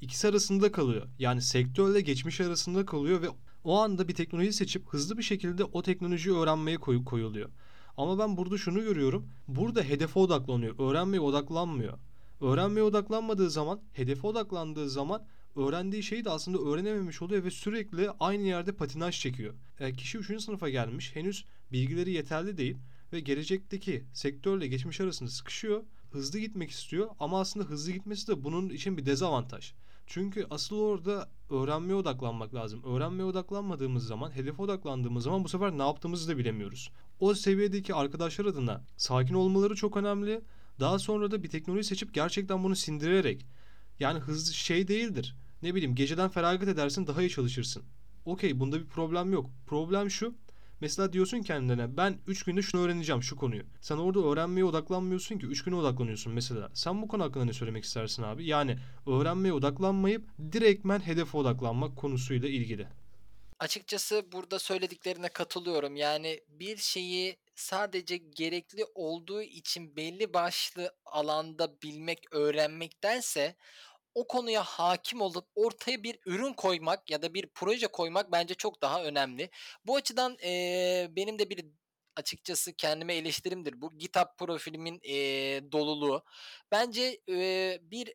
İkisi 0.00 0.28
arasında 0.28 0.72
kalıyor. 0.72 1.08
Yani 1.18 1.42
sektörle 1.42 2.00
geçmiş 2.00 2.40
arasında 2.40 2.86
kalıyor 2.86 3.22
ve 3.22 3.28
o 3.64 3.78
anda 3.80 4.08
bir 4.08 4.14
teknoloji 4.14 4.52
seçip 4.52 4.88
hızlı 4.88 5.18
bir 5.18 5.22
şekilde 5.22 5.64
o 5.64 5.82
teknolojiyi 5.82 6.36
öğrenmeye 6.36 6.76
koy- 6.76 7.04
koyuluyor. 7.04 7.50
Ama 7.96 8.18
ben 8.18 8.36
burada 8.36 8.58
şunu 8.58 8.82
görüyorum. 8.82 9.28
Burada 9.48 9.82
hedefe 9.82 10.20
odaklanıyor. 10.20 10.78
Öğrenmeye 10.78 11.20
odaklanmıyor. 11.20 11.98
Öğrenmeye 12.40 12.82
odaklanmadığı 12.82 13.50
zaman, 13.50 13.80
hedefe 13.92 14.26
odaklandığı 14.26 14.90
zaman 14.90 15.26
öğrendiği 15.56 16.02
şeyi 16.02 16.24
de 16.24 16.30
aslında 16.30 16.58
öğrenememiş 16.58 17.22
oluyor 17.22 17.44
ve 17.44 17.50
sürekli 17.50 18.10
aynı 18.20 18.42
yerde 18.42 18.72
patinaj 18.72 19.20
çekiyor. 19.20 19.54
E, 19.80 19.92
kişi 19.92 20.18
3. 20.18 20.42
sınıfa 20.42 20.68
gelmiş, 20.68 21.16
henüz 21.16 21.44
bilgileri 21.72 22.10
yeterli 22.10 22.56
değil 22.56 22.76
ve 23.12 23.20
gelecekteki 23.20 24.04
sektörle 24.12 24.66
geçmiş 24.66 25.00
arasında 25.00 25.30
sıkışıyor. 25.30 25.82
Hızlı 26.12 26.38
gitmek 26.38 26.70
istiyor 26.70 27.10
ama 27.20 27.40
aslında 27.40 27.66
hızlı 27.66 27.92
gitmesi 27.92 28.28
de 28.28 28.44
bunun 28.44 28.70
için 28.70 28.96
bir 28.96 29.06
dezavantaj. 29.06 29.72
Çünkü 30.06 30.46
asıl 30.50 30.76
orada 30.76 31.28
öğrenmeye 31.50 31.94
odaklanmak 31.94 32.54
lazım. 32.54 32.82
Öğrenmeye 32.84 33.24
odaklanmadığımız 33.24 34.06
zaman, 34.06 34.30
hedefe 34.30 34.62
odaklandığımız 34.62 35.24
zaman 35.24 35.44
bu 35.44 35.48
sefer 35.48 35.78
ne 35.78 35.82
yaptığımızı 35.82 36.28
da 36.28 36.38
bilemiyoruz. 36.38 36.90
O 37.20 37.34
seviyedeki 37.34 37.94
arkadaşlar 37.94 38.44
adına 38.44 38.84
sakin 38.96 39.34
olmaları 39.34 39.74
çok 39.74 39.96
önemli. 39.96 40.40
Daha 40.80 40.98
sonra 40.98 41.30
da 41.30 41.42
bir 41.42 41.50
teknoloji 41.50 41.84
seçip 41.84 42.14
gerçekten 42.14 42.64
bunu 42.64 42.76
sindirerek 42.76 43.46
yani 44.00 44.18
hızlı 44.18 44.54
şey 44.54 44.88
değildir. 44.88 45.36
Ne 45.62 45.74
bileyim 45.74 45.94
geceden 45.94 46.28
feragat 46.28 46.68
edersin 46.68 47.06
daha 47.06 47.22
iyi 47.22 47.30
çalışırsın. 47.30 47.82
Okey 48.24 48.60
bunda 48.60 48.80
bir 48.80 48.86
problem 48.86 49.32
yok. 49.32 49.50
Problem 49.66 50.10
şu. 50.10 50.34
Mesela 50.84 51.12
diyorsun 51.12 51.42
kendine 51.42 51.96
ben 51.96 52.18
3 52.26 52.42
günde 52.42 52.62
şunu 52.62 52.80
öğreneceğim 52.80 53.22
şu 53.22 53.36
konuyu. 53.36 53.62
Sen 53.80 53.96
orada 53.96 54.20
öğrenmeye 54.20 54.64
odaklanmıyorsun 54.64 55.38
ki 55.38 55.46
3 55.46 55.64
güne 55.64 55.74
odaklanıyorsun 55.74 56.32
mesela. 56.32 56.70
Sen 56.74 57.02
bu 57.02 57.08
konu 57.08 57.22
hakkında 57.22 57.44
ne 57.44 57.52
söylemek 57.52 57.84
istersin 57.84 58.22
abi? 58.22 58.46
Yani 58.46 58.78
öğrenmeye 59.06 59.52
odaklanmayıp 59.52 60.28
direktmen 60.52 61.00
hedefe 61.00 61.38
odaklanmak 61.38 61.96
konusuyla 61.96 62.48
ilgili. 62.48 62.88
Açıkçası 63.58 64.26
burada 64.32 64.58
söylediklerine 64.58 65.28
katılıyorum. 65.28 65.96
Yani 65.96 66.40
bir 66.48 66.76
şeyi 66.76 67.36
sadece 67.54 68.16
gerekli 68.16 68.84
olduğu 68.94 69.42
için 69.42 69.96
belli 69.96 70.34
başlı 70.34 70.94
alanda 71.06 71.82
bilmek, 71.82 72.18
öğrenmektense 72.30 73.56
o 74.14 74.26
konuya 74.26 74.62
hakim 74.64 75.20
olup 75.20 75.48
ortaya 75.54 76.02
bir 76.02 76.18
ürün 76.26 76.52
koymak 76.52 77.10
ya 77.10 77.22
da 77.22 77.34
bir 77.34 77.46
proje 77.54 77.86
koymak 77.86 78.32
bence 78.32 78.54
çok 78.54 78.82
daha 78.82 79.04
önemli. 79.04 79.50
Bu 79.86 79.96
açıdan, 79.96 80.36
eee, 80.42 81.08
benim 81.16 81.38
de 81.38 81.50
bir 81.50 81.64
açıkçası 82.16 82.72
kendime 82.76 83.14
eleştirimdir 83.14 83.80
bu. 83.80 83.98
GitHub 83.98 84.26
profilimin, 84.38 85.00
eee, 85.02 85.72
doluluğu. 85.72 86.24
Bence, 86.70 87.20
eee, 87.26 87.78
bir 87.82 88.14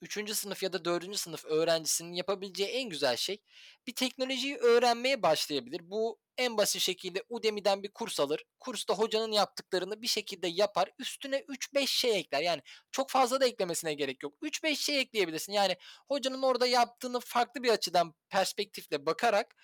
Üçüncü 0.00 0.34
sınıf 0.34 0.62
ya 0.62 0.72
da 0.72 0.84
dördüncü 0.84 1.18
sınıf 1.18 1.44
öğrencisinin 1.44 2.12
yapabileceği 2.12 2.68
en 2.68 2.88
güzel 2.90 3.16
şey 3.16 3.38
bir 3.86 3.94
teknolojiyi 3.94 4.56
öğrenmeye 4.56 5.22
başlayabilir. 5.22 5.80
Bu 5.90 6.18
en 6.38 6.56
basit 6.56 6.82
şekilde 6.82 7.22
Udemy'den 7.28 7.82
bir 7.82 7.92
kurs 7.92 8.20
alır. 8.20 8.44
Kursta 8.60 8.94
hocanın 8.94 9.32
yaptıklarını 9.32 10.02
bir 10.02 10.06
şekilde 10.06 10.48
yapar. 10.48 10.90
Üstüne 10.98 11.36
3-5 11.38 11.86
şey 11.86 12.18
ekler. 12.18 12.42
Yani 12.42 12.62
çok 12.92 13.10
fazla 13.10 13.40
da 13.40 13.46
eklemesine 13.46 13.94
gerek 13.94 14.22
yok. 14.22 14.34
3-5 14.42 14.76
şey 14.76 15.00
ekleyebilirsin. 15.00 15.52
Yani 15.52 15.76
hocanın 16.08 16.42
orada 16.42 16.66
yaptığını 16.66 17.20
farklı 17.20 17.62
bir 17.62 17.70
açıdan 17.70 18.14
perspektifle 18.28 19.06
bakarak 19.06 19.56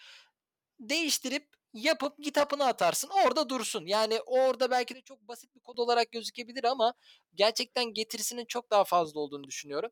değiştirip 0.80 1.48
yapıp 1.72 2.18
GitHub'ına 2.18 2.66
atarsın. 2.66 3.10
Orada 3.24 3.48
dursun. 3.48 3.86
Yani 3.86 4.20
orada 4.26 4.70
belki 4.70 4.94
de 4.94 5.00
çok 5.00 5.20
basit 5.20 5.54
bir 5.54 5.60
kod 5.60 5.78
olarak 5.78 6.12
gözükebilir 6.12 6.64
ama 6.64 6.94
gerçekten 7.34 7.84
getirisinin 7.94 8.44
çok 8.44 8.70
daha 8.70 8.84
fazla 8.84 9.20
olduğunu 9.20 9.44
düşünüyorum. 9.44 9.90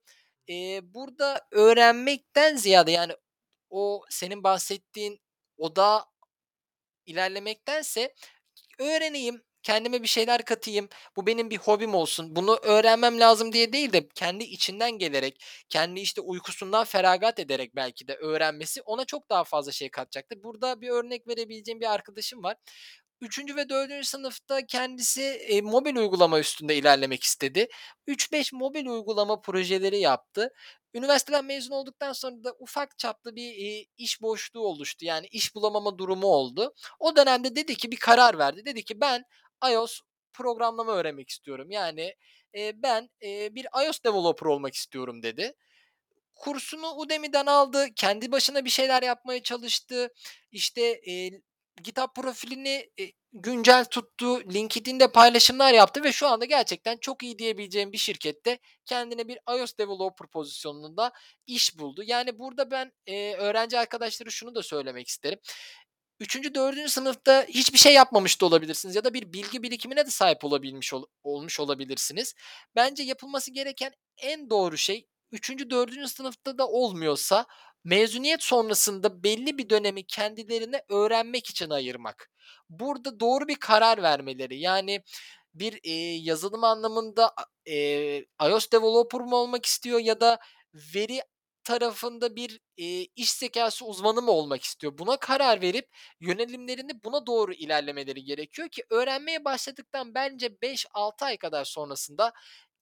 Eee, 0.48 0.81
burada 0.85 1.40
öğrenmekten 1.53 2.57
ziyade 2.57 2.90
yani 2.92 3.12
o 3.70 4.03
senin 4.11 4.44
bahsettiğin 4.44 5.20
odağa 5.59 6.05
ilerlemektense 7.07 8.14
öğreneyim, 8.81 9.42
kendime 9.62 10.03
bir 10.03 10.09
şeyler 10.09 10.44
katayım, 10.44 10.88
bu 11.16 11.26
benim 11.26 11.50
bir 11.50 11.57
hobim 11.59 11.94
olsun, 11.94 12.37
bunu 12.37 12.57
öğrenmem 12.62 13.20
lazım 13.20 13.53
diye 13.53 13.72
değil 13.72 13.92
de 13.92 14.09
kendi 14.16 14.44
içinden 14.44 14.92
gelerek, 14.92 15.44
kendi 15.68 16.00
işte 16.00 16.20
uykusundan 16.20 16.85
feragat 16.85 17.38
ederek 17.38 17.76
belki 17.76 18.09
de 18.09 18.16
öğrenmesi 18.16 18.83
ona 18.83 19.05
çok 19.05 19.31
daha 19.31 19.44
fazla 19.44 19.72
şey 19.72 19.90
katacaktır. 19.90 20.42
Burada 20.42 20.81
bir 20.81 20.88
örnek 20.90 21.29
verebileceğim 21.29 21.81
bir 21.81 21.92
arkadaşım 21.94 22.42
var. 22.44 22.57
Üçüncü 23.21 23.57
ve 23.57 23.69
dördüncü 23.69 24.07
sınıfta 24.09 24.67
kendisi, 24.67 25.23
eee, 25.23 25.61
mobil 25.63 25.97
uygulama 25.97 26.39
üstünde 26.41 26.77
ilerlemek 26.77 27.23
istedi. 27.25 27.69
3-5 28.07 28.53
mobil 28.53 28.87
uygulama 28.87 29.41
projeleri 29.41 29.99
yaptı. 30.01 30.51
Üniversiteden 30.95 31.45
mezun 31.45 31.75
olduktan 31.75 32.13
sonra 32.13 32.45
da 32.45 32.55
ufak 32.59 32.99
çaplı 32.99 33.37
bir, 33.37 33.53
eee, 33.55 33.87
iş 33.99 34.23
boşluğu 34.23 34.61
oluştu. 34.61 35.05
Yani 35.05 35.27
iş 35.31 35.55
bulamama 35.55 35.99
durumu 35.99 36.27
oldu. 36.27 36.75
O 36.99 37.17
dönemde 37.17 37.57
dedi 37.57 37.75
ki 37.77 37.91
bir 37.91 37.97
karar 37.97 38.39
verdi. 38.39 38.65
Dedi 38.65 38.85
ki 38.85 39.01
ben 39.01 39.25
iOS 39.73 40.01
programlama 40.33 40.93
öğrenmek 40.93 41.29
istiyorum. 41.29 41.71
Yani, 41.71 42.15
eee, 42.55 42.73
ben, 42.77 43.09
eee, 43.21 43.49
bir 43.53 43.67
iOS 43.87 43.99
developer 44.05 44.47
olmak 44.47 44.75
istiyorum 44.75 45.23
dedi. 45.23 45.53
Kursunu 46.35 46.95
Udemy'den 46.97 47.47
aldı. 47.47 47.87
Kendi 47.97 48.33
başına 48.33 48.65
bir 48.65 48.71
şeyler 48.71 49.03
yapmaya 49.03 49.43
çalıştı. 49.43 50.09
İşte, 50.53 51.01
eee, 51.01 51.43
GitHub 51.83 52.14
profilini, 52.14 52.90
eee, 52.97 53.12
güncel 53.33 53.85
tuttu. 53.85 54.40
LinkedIn'de 54.55 55.12
paylaşımlar 55.12 55.73
yaptı 55.73 56.05
ve 56.05 56.12
şu 56.12 56.29
anda 56.29 56.45
gerçekten 56.45 56.97
çok 56.97 57.23
iyi 57.23 57.38
diyebileceğim 57.38 57.93
bir 57.93 57.99
şirkette 57.99 58.59
kendine 58.87 59.29
bir 59.29 59.38
iOS 59.51 59.79
developer 59.79 60.29
pozisyonunda 60.29 61.12
iş 61.47 61.79
buldu. 61.79 62.03
Yani 62.07 62.38
burada 62.38 62.71
ben, 62.71 62.93
eee, 63.07 63.37
öğrenci 63.37 63.79
arkadaşlara 63.79 64.31
şunu 64.31 64.55
da 64.55 64.62
söylemek 64.62 65.09
isterim. 65.09 65.38
Üçüncü, 66.21 66.55
dördüncü 66.55 66.88
sınıfta 66.90 67.45
hiçbir 67.49 67.79
şey 67.79 67.95
yapmamış 67.95 68.40
da 68.40 68.47
olabilirsiniz 68.47 68.97
ya 68.97 69.05
da 69.05 69.14
bir 69.14 69.33
bilgi 69.33 69.62
birikimine 69.62 70.07
de 70.07 70.11
sahip 70.11 70.45
olabilmiş 70.45 70.95
ol 70.95 71.05
olmuş 71.23 71.61
olabilirsiniz. 71.61 72.35
Bence 72.77 73.03
yapılması 73.03 73.51
gereken 73.53 73.93
en 74.19 74.51
doğru 74.51 74.79
şey 74.79 75.07
üçüncü, 75.33 75.71
dördüncü 75.71 76.09
sınıfta 76.09 76.59
da 76.59 76.69
olmuyorsa 76.69 77.47
mezuniyet 77.85 78.43
sonrasında 78.43 79.23
belli 79.25 79.59
bir 79.59 79.71
dönemi 79.71 80.07
kendilerine 80.07 80.83
öğrenmek 80.88 81.51
için 81.51 81.71
ayırmak. 81.71 82.31
Burada 82.71 83.21
doğru 83.21 83.49
bir 83.49 83.55
karar 83.57 84.03
vermeleri. 84.03 84.59
Yani 84.61 85.03
bir, 85.55 85.81
eee, 85.83 86.16
yazılım 86.16 86.64
anlamında 86.64 87.35
eee, 87.66 88.27
iOS 88.43 88.73
developer 88.73 89.21
mı 89.21 89.37
olmak 89.37 89.66
istiyor 89.66 90.01
ya 90.01 90.21
da 90.21 90.38
veri 90.75 91.23
tarafında 91.64 92.37
bir, 92.37 92.61
eee, 92.77 93.07
iş 93.16 93.33
zekâsı 93.33 93.85
uzmanı 93.87 94.23
mı 94.23 94.31
olmak 94.31 94.62
istiyor? 94.62 94.99
Buna 94.99 95.16
karar 95.16 95.61
verip 95.61 95.88
yönelimlerini 96.21 97.05
buna 97.05 97.27
doğru 97.27 97.53
ilerlemeleri 97.53 98.25
gerekiyor 98.25 98.69
ki 98.69 98.85
öğrenmeye 98.90 99.45
başladıktan 99.45 100.14
bence 100.14 100.61
5-6 100.62 101.25
ay 101.25 101.37
kadar 101.38 101.64
sonrasında 101.64 102.33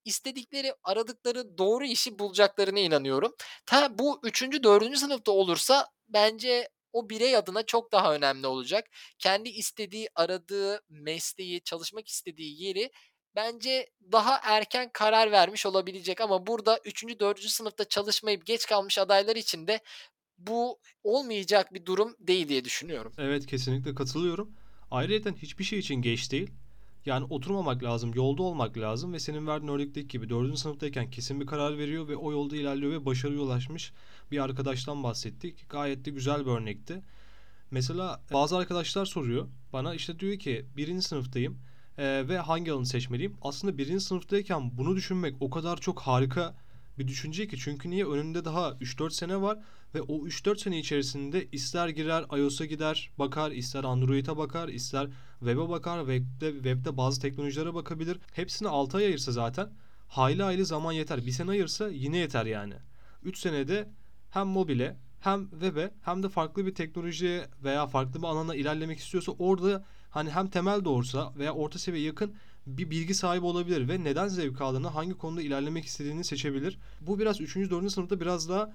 istedikleri, 0.05 0.75
aradıkları 0.85 1.59
doğru 1.59 1.85
işi 1.85 2.19
bulacaklarına 2.19 2.79
inanıyorum. 2.79 3.33
Ta 3.67 3.99
bu 3.99 4.21
üçüncü, 4.23 4.63
dördüncü 4.63 4.99
sınıfta 4.99 5.33
olursa 5.33 5.87
bence 6.09 6.69
o 6.93 7.11
birey 7.11 7.37
adına 7.37 7.63
çok 7.63 7.93
daha 7.93 8.15
önemli 8.15 8.47
olacak. 8.47 8.87
Kendi 9.19 9.49
istediği, 9.49 10.09
aradığı 10.15 10.81
mesleği, 10.89 11.61
çalışmak 11.61 12.09
istediği 12.09 12.63
yeri 12.63 12.91
bence 13.37 13.91
daha 14.13 14.41
erken 14.43 14.91
karar 14.93 15.33
vermiş 15.33 15.67
olabilecek 15.67 16.21
ama 16.21 16.47
burada 16.47 16.81
üçüncü, 16.85 17.21
dördüncü 17.21 17.49
sınıfta 17.49 17.85
çalışmayıp 17.85 18.47
geç 18.47 18.67
kalmış 18.67 18.99
adaylar 18.99 19.37
için 19.37 19.67
de 19.67 19.81
bu 20.39 20.81
olmayacak 21.05 21.75
bir 21.75 21.87
durum 21.87 22.17
değil 22.21 22.49
diye 22.49 22.65
düşünüyorum. 22.65 23.13
Evet 23.19 23.47
kesinlikle 23.47 23.95
katılıyorum. 23.95 24.57
Ayrıyeten 24.91 25.35
hiçbir 25.35 25.65
şey 25.65 25.79
için 25.79 25.95
geç 25.95 26.33
değil. 26.33 26.51
Yani 27.09 27.27
oturmamak 27.31 27.83
lazım, 27.83 28.15
yolda 28.15 28.43
olmak 28.43 28.79
lazım 28.79 29.13
ve 29.13 29.19
senin 29.19 29.47
verdiğin 29.47 29.73
örnekteki 29.73 30.09
gibi 30.09 30.31
4. 30.31 30.59
sınıftayken 30.59 31.11
kesin 31.11 31.41
bir 31.41 31.47
karar 31.47 31.79
veriyor 31.79 32.09
ve 32.09 32.17
o 32.17 32.33
yolda 32.33 32.57
ilerliyor 32.57 32.93
ve 32.93 33.07
başarıya 33.07 33.41
ulaşmış 33.41 33.93
bir 34.31 34.39
arkadaştan 34.39 35.03
bahsettik. 35.03 35.71
Gayet 35.71 36.05
de 36.05 36.11
güzel 36.11 36.47
bir 36.47 36.51
örnekti. 36.51 37.03
Mesela 37.71 38.21
bazı 38.33 38.57
arkadaşlar 38.57 39.07
soruyor 39.07 39.49
bana 39.73 39.95
işte 39.95 40.19
diyor 40.19 40.39
ki 40.39 40.67
birinci 40.77 41.03
sınıftayım 41.03 41.59
e, 41.99 42.29
ve 42.29 42.39
hangi 42.39 42.73
alanı 42.73 42.87
seçmeliyim? 42.87 43.37
Aslında 43.43 43.79
birinci 43.79 44.05
sınıftayken 44.05 44.79
bunu 44.79 44.97
düşünmek 44.97 45.35
o 45.41 45.51
kadar 45.51 45.77
çok 45.77 46.01
harika 46.01 46.55
bir 46.99 47.09
düşünce 47.09 47.49
ki 47.49 47.57
çünkü 47.59 47.91
niye 47.91 48.07
önünde 48.07 48.45
daha 48.45 48.71
3-4 48.71 49.11
sene 49.11 49.43
var 49.43 49.59
ve 49.95 50.03
o 50.03 50.27
3-4 50.27 50.59
sene 50.59 50.79
içerisinde 50.79 51.49
ister 51.53 51.89
girer 51.89 52.25
iOS'a 52.39 52.65
gider 52.65 53.11
bakar, 53.19 53.51
ister 53.51 53.85
Android'e 53.85 54.37
bakar, 54.37 54.69
ister 54.69 55.09
web'e 55.39 55.69
bakar, 55.69 55.99
web'de, 55.99 56.53
web'de 56.53 56.97
bazı 56.97 57.21
teknolojilere 57.21 57.75
bakabilir. 57.75 58.19
Hepsini 58.33 58.69
6 58.69 58.97
ay 58.97 59.05
ayırsa 59.05 59.33
zaten 59.33 59.69
hayli 60.09 60.43
hayli 60.43 60.65
zaman 60.65 60.93
yeter. 60.93 61.27
Bir 61.27 61.31
sene 61.31 61.51
ayırsa 61.51 61.89
yine 61.89 62.19
yeter 62.19 62.47
yani. 62.47 62.75
3 63.23 63.39
senede 63.39 63.89
hem 64.31 64.47
mobile 64.47 64.97
hem 65.21 65.51
web'e 65.51 65.91
hem 66.03 66.23
de 66.23 66.29
farklı 66.29 66.67
bir 66.67 66.75
teknolojiye 66.75 67.49
veya 67.65 67.87
farklı 67.87 68.23
bir 68.23 68.27
alana 68.27 68.55
ilerlemek 68.55 68.99
istiyorsa 68.99 69.33
orada 69.33 69.85
hani 70.11 70.31
hem 70.31 70.49
temel 70.49 70.85
doğursa 70.85 71.33
veya 71.37 71.55
orta 71.55 71.79
seviye 71.79 72.05
yakın 72.05 72.35
bir 72.77 72.91
bilgi 72.91 73.15
sahibi 73.15 73.45
olabilir 73.45 73.89
ve 73.89 74.05
neden 74.05 74.29
zevk 74.29 74.61
aldığını, 74.61 74.89
hangi 74.89 75.15
konuda 75.15 75.43
ilerlemek 75.43 75.85
istediğini 75.85 76.25
seçebilir. 76.25 76.79
Bu 77.01 77.19
biraz 77.19 77.41
3. 77.41 77.57
4. 77.57 77.93
sınıfta 77.93 78.21
biraz 78.21 78.49
daha 78.49 78.73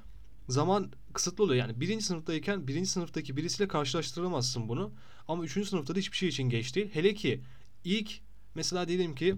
zaman 0.49 0.91
kısıtlı 1.13 1.43
oluyor. 1.43 1.59
Yani 1.59 1.79
birinci 1.81 2.05
sınıftayken 2.05 2.67
birinci 2.67 2.89
sınıftaki 2.89 3.37
birisiyle 3.37 3.67
karşılaştıramazsın 3.67 4.67
bunu. 4.67 4.91
Ama 5.27 5.43
üçüncü 5.43 5.69
sınıfta 5.69 5.95
da 5.95 5.99
hiçbir 5.99 6.17
şey 6.17 6.29
için 6.29 6.43
geç 6.43 6.75
değil. 6.75 6.89
Hele 6.93 7.13
ki 7.13 7.41
ilk 7.83 8.21
mesela 8.55 8.87
diyelim 8.87 9.15
ki 9.15 9.35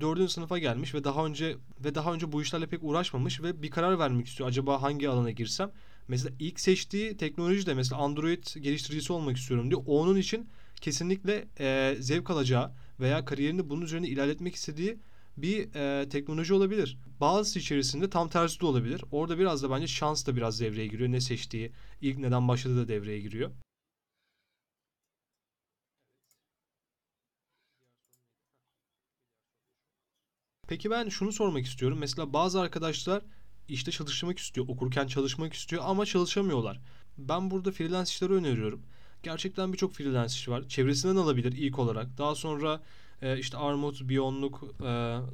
dördüncü 0.00 0.32
sınıfa 0.32 0.58
gelmiş 0.58 0.94
ve 0.94 1.04
daha 1.04 1.26
önce 1.26 1.56
ve 1.84 1.94
daha 1.94 2.14
önce 2.14 2.32
bu 2.32 2.42
işlerle 2.42 2.66
pek 2.66 2.80
uğraşmamış 2.82 3.42
ve 3.42 3.62
bir 3.62 3.70
karar 3.70 3.98
vermek 3.98 4.26
istiyor. 4.26 4.48
Acaba 4.48 4.82
hangi 4.82 5.08
alana 5.08 5.30
girsem? 5.30 5.70
Mesela 6.08 6.34
ilk 6.38 6.60
seçtiği 6.60 7.16
teknoloji 7.16 7.66
de 7.66 7.74
mesela 7.74 8.02
Android 8.02 8.44
geliştiricisi 8.60 9.12
olmak 9.12 9.36
istiyorum 9.36 9.70
diyor. 9.70 9.82
Onun 9.86 10.16
için 10.16 10.48
kesinlikle 10.80 11.48
e, 11.60 11.96
zevk 12.00 12.30
alacağı 12.30 12.72
veya 13.00 13.24
kariyerini 13.24 13.70
bunun 13.70 13.82
üzerine 13.82 14.08
ilerletmek 14.08 14.54
istediği 14.54 14.98
bir 15.36 15.74
e, 15.74 16.08
teknoloji 16.08 16.54
olabilir. 16.54 16.98
Bazısı 17.20 17.58
içerisinde 17.58 18.10
tam 18.10 18.28
tersi 18.28 18.60
de 18.60 18.66
olabilir. 18.66 19.04
Orada 19.12 19.38
biraz 19.38 19.62
da 19.62 19.70
bence 19.70 19.86
şans 19.86 20.26
da 20.26 20.36
biraz 20.36 20.60
devreye 20.60 20.86
giriyor. 20.86 21.12
Ne 21.12 21.20
seçtiği, 21.20 21.72
ilk 22.00 22.18
neden 22.18 22.48
başladığı 22.48 22.76
da 22.76 22.88
devreye 22.88 23.20
giriyor. 23.20 23.50
Peki 30.68 30.90
ben 30.90 31.08
şunu 31.08 31.32
sormak 31.32 31.66
istiyorum. 31.66 31.98
Mesela 31.98 32.32
bazı 32.32 32.60
arkadaşlar 32.60 33.22
işte 33.68 33.90
çalışmak 33.90 34.38
istiyor, 34.38 34.68
okurken 34.68 35.06
çalışmak 35.06 35.52
istiyor 35.52 35.82
ama 35.86 36.06
çalışamıyorlar. 36.06 36.80
Ben 37.18 37.50
burada 37.50 37.72
freelance 37.72 38.10
işleri 38.10 38.32
öneriyorum. 38.32 38.82
Gerçekten 39.28 39.72
birçok 39.72 39.92
freelance 39.92 40.32
iş 40.34 40.48
var. 40.48 40.68
Çevresinden 40.68 41.16
alabilir 41.16 41.52
ilk 41.52 41.78
olarak. 41.78 42.18
Daha 42.18 42.34
sonra 42.34 42.80
e, 43.22 43.38
işte 43.38 43.56
Armut, 43.58 44.08
Biyonluk, 44.08 44.62
e, 44.80 44.84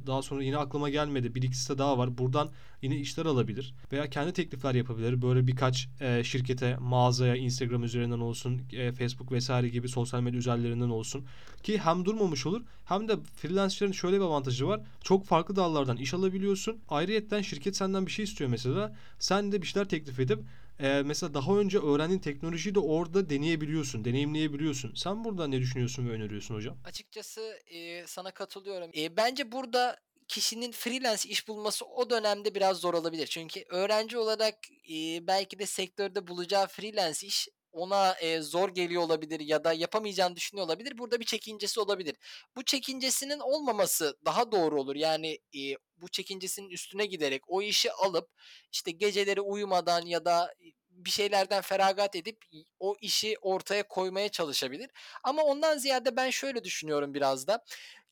daha 0.07 0.21
sonra 0.21 0.43
yine 0.43 0.57
aklıma 0.57 0.89
gelmedi. 0.89 1.35
Bir 1.35 1.41
iki 1.41 1.57
site 1.57 1.77
daha 1.77 1.97
var. 1.97 2.17
Buradan 2.17 2.49
yine 2.81 2.97
işler 2.97 3.25
alabilir. 3.25 3.73
Veya 3.91 4.09
kendi 4.09 4.33
teklifler 4.33 4.75
yapabilir. 4.75 5.21
Böyle 5.21 5.47
birkaç 5.47 5.87
e, 6.01 6.23
şirkete, 6.23 6.77
mağazaya, 6.79 7.35
Instagram 7.35 7.83
üzerinden 7.83 8.19
olsun, 8.19 8.61
e, 8.73 8.91
Facebook 8.91 9.31
vesaire 9.31 9.69
gibi 9.69 9.89
sosyal 9.89 10.21
medya 10.21 10.39
üzerlerinden 10.39 10.89
olsun. 10.89 11.25
Ki 11.63 11.77
hem 11.77 12.05
durmamış 12.05 12.45
olur 12.45 12.61
hem 12.85 13.07
de 13.07 13.17
freelancerların 13.35 13.93
şöyle 13.93 14.15
bir 14.15 14.21
avantajı 14.21 14.67
var. 14.67 14.81
Çok 15.03 15.25
farklı 15.25 15.55
dallardan 15.55 15.97
iş 15.97 16.13
alabiliyorsun. 16.13 16.77
Ayrıyetten 16.89 17.41
şirket 17.41 17.75
senden 17.75 18.05
bir 18.05 18.11
şey 18.11 18.25
istiyor 18.25 18.49
mesela. 18.49 18.95
Sen 19.19 19.51
de 19.51 19.61
bir 19.61 19.67
şeyler 19.67 19.89
teklif 19.89 20.19
edip 20.19 20.39
e, 20.79 21.01
mesela 21.05 21.33
daha 21.33 21.57
önce 21.57 21.79
öğrendiğin 21.79 22.19
teknolojiyi 22.19 22.75
de 22.75 22.79
orada 22.79 23.29
deneyebiliyorsun, 23.29 24.05
deneyimleyebiliyorsun. 24.05 24.93
Sen 24.95 25.23
burada 25.23 25.47
ne 25.47 25.59
düşünüyorsun 25.59 26.07
ve 26.09 26.11
öneriyorsun 26.11 26.55
hocam? 26.55 26.77
Açıkçası 26.85 27.59
e, 27.67 28.07
sana 28.07 28.31
katılıyorum. 28.31 28.91
E, 28.97 29.17
bence 29.17 29.51
burada 29.51 29.97
kişinin 30.27 30.71
freelance 30.71 31.29
iş 31.29 31.47
bulması 31.47 31.85
o 31.85 32.09
dönemde 32.09 32.55
biraz 32.55 32.77
zor 32.77 32.93
olabilir. 32.93 33.27
Çünkü 33.27 33.63
öğrenci 33.69 34.17
olarak 34.17 34.55
e, 34.91 35.27
belki 35.27 35.59
de 35.59 35.65
sektörde 35.65 36.27
bulacağı 36.27 36.67
freelance 36.67 37.27
iş 37.27 37.49
ona 37.75 38.13
e, 38.13 38.41
zor 38.41 38.69
geliyor 38.69 39.01
olabilir 39.01 39.39
ya 39.39 39.63
da 39.63 39.73
yapamayacağını 39.73 40.35
düşünüyor 40.35 40.65
olabilir. 40.67 40.97
Burada 40.97 41.19
bir 41.19 41.25
çekincesi 41.25 41.79
olabilir. 41.79 42.15
Bu 42.55 42.63
çekincesinin 42.63 43.39
olmaması 43.39 44.17
daha 44.25 44.51
doğru 44.51 44.81
olur. 44.81 44.95
Yani 44.95 45.39
e, 45.55 45.59
bu 45.97 46.07
çekincesinin 46.07 46.69
üstüne 46.69 47.05
giderek 47.05 47.41
o 47.47 47.61
işi 47.61 47.91
alıp 47.91 48.29
işte 48.71 48.91
geceleri 48.91 49.41
uyumadan 49.41 50.05
ya 50.05 50.25
da 50.25 50.53
bir 50.89 51.09
şeylerden 51.09 51.61
feragat 51.61 52.15
edip 52.15 52.45
o 52.79 52.95
işi 53.01 53.35
ortaya 53.41 53.87
koymaya 53.87 54.29
çalışabilir. 54.29 54.89
Ama 55.23 55.43
ondan 55.43 55.77
ziyade 55.77 56.15
ben 56.15 56.29
şöyle 56.29 56.63
düşünüyorum 56.63 57.13
biraz 57.13 57.47
da. 57.47 57.63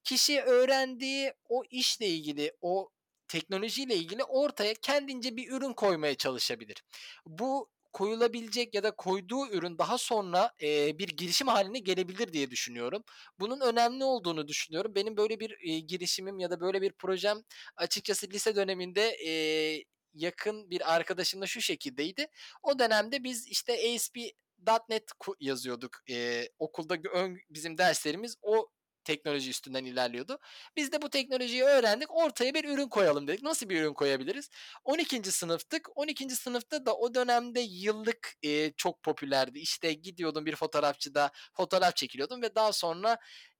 Kişi 0.03 0.41
öğrendiği 0.41 1.33
o 1.49 1.63
işle 1.69 2.07
ilgili, 2.07 2.53
o 2.61 2.89
teknolojiyle 3.27 3.95
ilgili 3.95 4.23
ortaya 4.23 4.73
kendince 4.73 5.37
bir 5.37 5.51
ürün 5.51 5.73
koymaya 5.73 6.15
çalışabilir. 6.15 6.83
Bu 7.25 7.69
koyulabilecek 7.93 8.75
ya 8.75 8.83
da 8.83 8.91
koyduğu 8.91 9.47
ürün 9.51 9.77
daha 9.77 9.97
sonra 9.97 10.51
eee, 10.61 10.95
bir 10.99 11.07
girişim 11.07 11.47
haline 11.47 11.79
gelebilir 11.79 12.33
diye 12.33 12.51
düşünüyorum. 12.51 13.03
Bunun 13.39 13.59
önemli 13.61 14.03
olduğunu 14.03 14.47
düşünüyorum. 14.47 14.95
Benim 14.95 15.17
böyle 15.17 15.39
bir 15.39 15.49
eee, 15.63 15.79
girişimim 15.79 16.39
ya 16.39 16.51
da 16.51 16.59
böyle 16.61 16.81
bir 16.81 16.91
projem 16.93 17.37
açıkçası 17.77 18.27
lise 18.29 18.55
döneminde 18.55 19.17
eee, 19.17 19.83
yakın 20.13 20.69
bir 20.69 20.93
arkadaşımla 20.95 21.45
şu 21.47 21.61
şekildeydi. 21.61 22.27
O 22.63 22.79
dönemde 22.79 23.23
biz 23.23 23.47
işte 23.47 23.73
ASP.NET 23.73 25.11
yazıyorduk. 25.39 25.91
Eee, 26.07 26.49
okulda 26.59 26.95
ön, 27.13 27.37
bizim 27.49 27.77
derslerimiz 27.77 28.35
o 28.41 28.67
teknoloji 29.03 29.49
üstünden 29.49 29.85
ilerliyordu. 29.85 30.39
Biz 30.75 30.91
de 30.91 31.01
bu 31.01 31.09
teknolojiyi 31.09 31.63
öğrendik. 31.63 32.15
Ortaya 32.15 32.53
bir 32.53 32.65
ürün 32.65 32.87
koyalım 32.89 33.27
dedik. 33.27 33.43
Nasıl 33.43 33.69
bir 33.69 33.81
ürün 33.81 33.93
koyabiliriz? 33.93 34.49
12. 34.83 35.31
sınıftık. 35.31 35.97
12. 35.97 36.35
sınıfta 36.35 36.85
da 36.85 36.95
o 36.97 37.13
dönemde 37.13 37.59
yıllık 37.59 38.33
e, 38.43 38.71
çok 38.73 39.03
popülerdi. 39.03 39.59
İşte 39.59 39.93
gidiyordum 39.93 40.45
bir 40.45 40.55
fotoğrafçıda 40.55 41.31
fotoğraf 41.53 41.95
çekiliyordum 41.95 42.41
ve 42.41 42.55
daha 42.55 42.73
sonra 42.73 43.17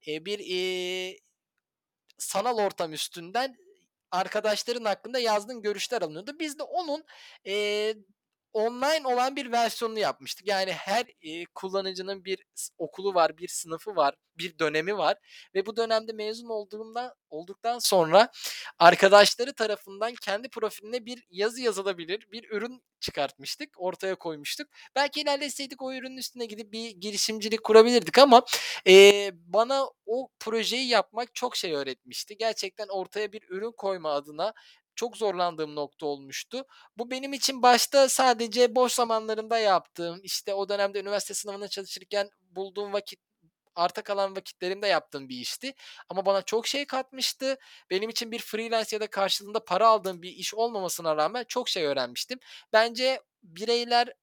e, 0.08 0.26
bir 0.26 0.40
e, 0.52 1.18
sanal 2.18 2.58
ortam 2.58 2.94
üstünden 2.94 3.56
arkadaşların 4.12 4.86
hakkında 4.86 5.20
yazdığın 5.20 5.62
görüşler 5.62 6.02
alınıyordu. 6.02 6.32
Biz 6.40 6.60
de 6.60 6.64
onun 6.64 7.04
eee, 7.46 7.96
online 8.54 9.08
olan 9.08 9.36
bir 9.36 9.52
versiyonunu 9.52 10.00
yapmıştık. 10.00 10.48
Yani 10.48 10.72
her 10.74 11.06
eee, 11.22 11.46
kullanıcının 11.56 12.26
bir 12.26 12.46
okulu 12.78 13.14
var, 13.14 13.38
bir 13.38 13.48
sınıfı 13.48 13.96
var, 13.96 14.16
bir 14.38 14.60
dönemi 14.60 14.98
var 14.98 15.18
ve 15.56 15.66
bu 15.66 15.76
dönemde 15.76 16.12
mezun 16.14 16.50
olduğumdan 16.50 17.12
olduktan 17.30 17.80
sonra 17.80 18.30
arkadaşları 18.80 19.54
tarafından 19.54 20.14
kendi 20.22 20.50
profiline 20.50 21.06
bir 21.06 21.24
yazı 21.30 21.62
yazılabilir, 21.62 22.28
bir 22.32 22.50
ürün 22.52 22.82
çıkartmıştık, 23.00 23.70
ortaya 23.78 24.16
koymuştuk. 24.16 24.68
Belki 24.96 25.22
ilerleseydik 25.22 25.82
o 25.82 25.94
ürünün 25.94 26.18
üstüne 26.18 26.46
gidip 26.46 26.72
bir 26.74 26.90
girişimcilik 26.90 27.64
kurabilirdik 27.64 28.18
ama 28.18 28.44
Eee, 28.86 29.32
bana 29.36 29.86
o 30.06 30.30
projeyi 30.40 30.88
yapmak 30.88 31.36
çok 31.36 31.56
şey 31.56 31.74
öğretmişti. 31.76 32.38
Gerçekten 32.38 32.88
ortaya 32.88 33.32
bir 33.32 33.42
ürün 33.50 33.72
koyma 33.72 34.12
adına 34.14 34.54
çok 34.96 35.18
zorlandığım 35.18 35.76
nokta 35.76 36.06
olmuştu. 36.06 36.66
Bu 36.98 37.12
benim 37.12 37.34
için 37.34 37.62
başta 37.62 38.10
sadece 38.10 38.76
boş 38.76 38.94
zamanlarımda 38.94 39.60
yaptığım, 39.60 40.20
işte 40.24 40.54
o 40.54 40.70
dönemde 40.70 41.00
üniversite 41.00 41.34
sınavına 41.34 41.68
çalışırken 41.68 42.30
bulduğum 42.42 42.94
vakit 42.94 43.20
arta 43.76 44.02
kalan 44.04 44.36
vakitlerimde 44.36 44.88
yaptığım 44.88 45.30
bir 45.30 45.38
işti. 45.38 45.74
Ama 46.10 46.26
bana 46.26 46.42
çok 46.42 46.68
şey 46.68 46.86
katmıştı. 46.86 47.58
Benim 47.90 48.10
için 48.10 48.32
bir 48.32 48.40
freelance 48.40 48.96
ya 48.96 49.02
da 49.02 49.08
karşılığında 49.08 49.66
para 49.66 49.88
aldığım 49.88 50.22
bir 50.22 50.30
iş 50.32 50.54
olmamasına 50.54 51.18
rağmen 51.18 51.46
çok 51.48 51.70
şey 51.70 51.86
öğrenmiştim. 51.86 52.40
Bence 52.74 53.22
bireyler 53.44 54.14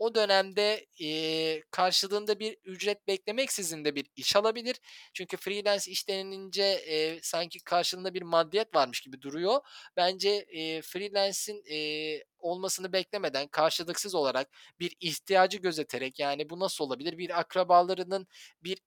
o 0.00 0.16
dönemde 0.16 0.86
eee, 0.98 1.64
karşılığında 1.72 2.40
bir 2.40 2.58
ücret 2.64 3.08
beklemeksizin 3.08 3.86
de 3.86 3.96
bir 3.96 4.06
iş 4.16 4.36
alabilir. 4.36 4.76
Çünkü 5.14 5.38
freelance 5.38 5.92
iş 5.92 6.08
denilince 6.08 6.64
eee, 6.88 7.20
sanki 7.22 7.60
karşılığında 7.64 8.14
bir 8.14 8.22
maddiyat 8.22 8.74
varmış 8.76 9.00
gibi 9.02 9.22
duruyor. 9.22 9.60
Bence 9.96 10.44
eee 10.52 10.82
freelance'in 10.82 11.62
eee, 11.66 12.24
olmasını 12.38 12.92
beklemeden 12.92 13.48
karşılıksız 13.48 14.14
olarak 14.14 14.48
bir 14.80 14.96
ihtiyacı 15.00 15.58
gözeterek 15.58 16.18
yani 16.18 16.50
bu 16.50 16.60
nasıl 16.60 16.84
olabilir? 16.84 17.18
Bir 17.18 17.40
akrabalarının 17.40 18.26
bir 18.64 18.78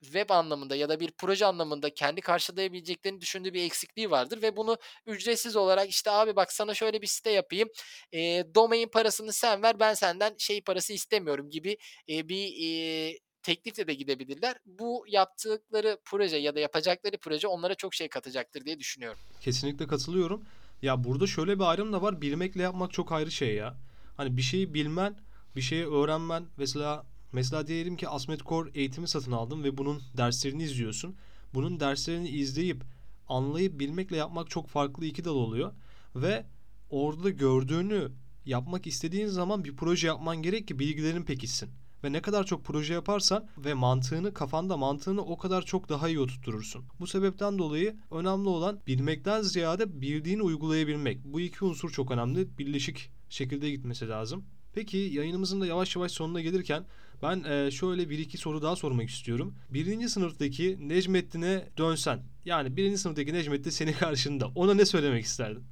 web 0.00 0.30
anlamında 0.30 0.76
ya 0.76 0.88
da 0.88 1.00
bir 1.00 1.10
proje 1.18 1.46
anlamında 1.46 1.94
kendi 1.94 2.20
karşılayabileceklerini 2.20 3.20
düşündüğü 3.20 3.54
bir 3.54 3.62
eksikliği 3.62 4.10
vardır 4.10 4.42
ve 4.42 4.56
bunu 4.56 4.76
ücretsiz 5.06 5.56
olarak 5.56 5.88
işte 5.88 6.10
abi 6.10 6.36
bak 6.36 6.52
sana 6.52 6.74
şöyle 6.74 7.02
bir 7.02 7.06
site 7.06 7.30
yapayım. 7.30 7.68
Eee 8.12 8.54
domain 8.54 8.88
parasını 8.88 9.32
sen 9.32 9.62
ver 9.62 9.80
ben 9.80 9.94
senden 9.94 10.34
şey 10.38 10.60
parası 10.60 10.92
istemiyorum 10.92 11.50
gibi 11.50 11.76
eee, 12.06 12.28
bir 12.28 12.46
eee, 12.46 13.18
teklifle 13.42 13.86
de 13.86 13.94
gidebilirler. 13.94 14.56
Bu 14.66 15.04
yaptıkları 15.08 15.98
proje 16.04 16.36
ya 16.36 16.54
da 16.54 16.60
yapacakları 16.60 17.18
proje 17.18 17.48
onlara 17.48 17.74
çok 17.74 17.94
şey 17.94 18.08
katacaktır 18.08 18.64
diye 18.64 18.78
düşünüyorum. 18.78 19.18
Kesinlikle 19.40 19.86
katılıyorum. 19.86 20.44
Ya 20.82 21.04
burada 21.04 21.26
şöyle 21.26 21.58
bir 21.58 21.64
ayrım 21.64 21.92
da 21.92 22.02
var. 22.02 22.20
Bilmekle 22.20 22.62
yapmak 22.62 22.92
çok 22.92 23.12
ayrı 23.12 23.30
şey 23.30 23.54
ya. 23.54 23.74
Hani 24.16 24.36
bir 24.36 24.42
şeyi 24.42 24.74
bilmen, 24.74 25.16
bir 25.56 25.60
şeyi 25.60 25.86
öğrenmen. 25.86 26.44
Mesela 26.56 27.06
mesela 27.32 27.66
diyelim 27.66 27.96
ki 27.96 28.08
Asmet 28.08 28.42
Kor 28.42 28.70
eğitimi 28.74 29.08
satın 29.08 29.32
aldın 29.32 29.64
ve 29.64 29.78
bunun 29.78 30.02
derslerini 30.16 30.62
izliyorsun. 30.62 31.16
Bunun 31.54 31.80
derslerini 31.80 32.28
izleyip 32.28 32.84
anlayıp 33.28 33.80
bilmekle 33.80 34.16
yapmak 34.16 34.50
çok 34.50 34.68
farklı 34.68 35.04
iki 35.06 35.24
dal 35.24 35.34
oluyor. 35.34 35.72
Ve 36.16 36.46
orada 36.90 37.30
gördüğünü 37.30 38.12
yapmak 38.46 38.86
istediğin 38.86 39.26
zaman 39.26 39.64
bir 39.64 39.76
proje 39.76 40.06
yapman 40.06 40.42
gerek 40.42 40.68
ki 40.68 40.78
bilgilerin 40.78 41.22
pekişsin. 41.22 41.70
Ve 42.04 42.12
ne 42.12 42.22
kadar 42.22 42.44
çok 42.46 42.64
proje 42.64 42.94
yaparsan 42.94 43.48
ve 43.58 43.74
mantığını 43.74 44.34
kafanda 44.34 44.76
mantığını 44.76 45.24
o 45.24 45.38
kadar 45.38 45.62
çok 45.62 45.88
daha 45.88 46.08
iyi 46.08 46.20
oturturursun. 46.20 46.84
Bu 47.00 47.06
sebepten 47.06 47.58
dolayı 47.58 47.96
önemli 48.10 48.48
olan 48.48 48.80
bilmekten 48.86 49.42
ziyade 49.42 50.00
bildiğini 50.00 50.42
uygulayabilmek. 50.42 51.24
Bu 51.24 51.40
iki 51.40 51.64
unsur 51.64 51.90
çok 51.90 52.10
önemli. 52.10 52.58
Birleşik 52.58 53.10
şekilde 53.28 53.70
gitmesi 53.70 54.08
lazım. 54.08 54.44
Peki 54.74 54.96
yayınımızın 54.96 55.60
da 55.60 55.66
yavaş 55.66 55.96
yavaş 55.96 56.12
sonuna 56.12 56.40
gelirken 56.40 56.84
ben 57.22 57.44
e, 57.44 57.70
şöyle 57.70 58.10
bir 58.10 58.18
iki 58.18 58.38
soru 58.38 58.62
daha 58.62 58.76
sormak 58.76 59.08
istiyorum. 59.08 59.58
Birinci 59.70 60.08
sınıftaki 60.08 60.88
Necmettin'e 60.88 61.68
dönsen 61.78 62.22
yani 62.44 62.76
birinci 62.76 62.98
sınıftaki 62.98 63.34
Necmettin 63.34 63.70
senin 63.70 63.92
karşında 64.00 64.46
ona 64.54 64.74
ne 64.74 64.84
söylemek 64.84 65.24
isterdin? 65.24 65.64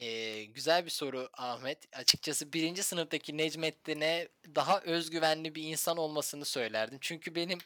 Eee, 0.00 0.44
güzel 0.44 0.84
bir 0.84 0.90
soru 0.90 1.28
Ahmet. 1.32 1.96
Açıkçası 1.96 2.52
birinci 2.52 2.82
sınıftaki 2.82 3.36
Necmettin'e 3.36 4.28
daha 4.54 4.80
özgüvenli 4.80 5.54
bir 5.54 5.62
insan 5.62 5.96
olmasını 5.96 6.44
söylerdim. 6.44 6.98
Çünkü 7.00 7.34
benim 7.34 7.58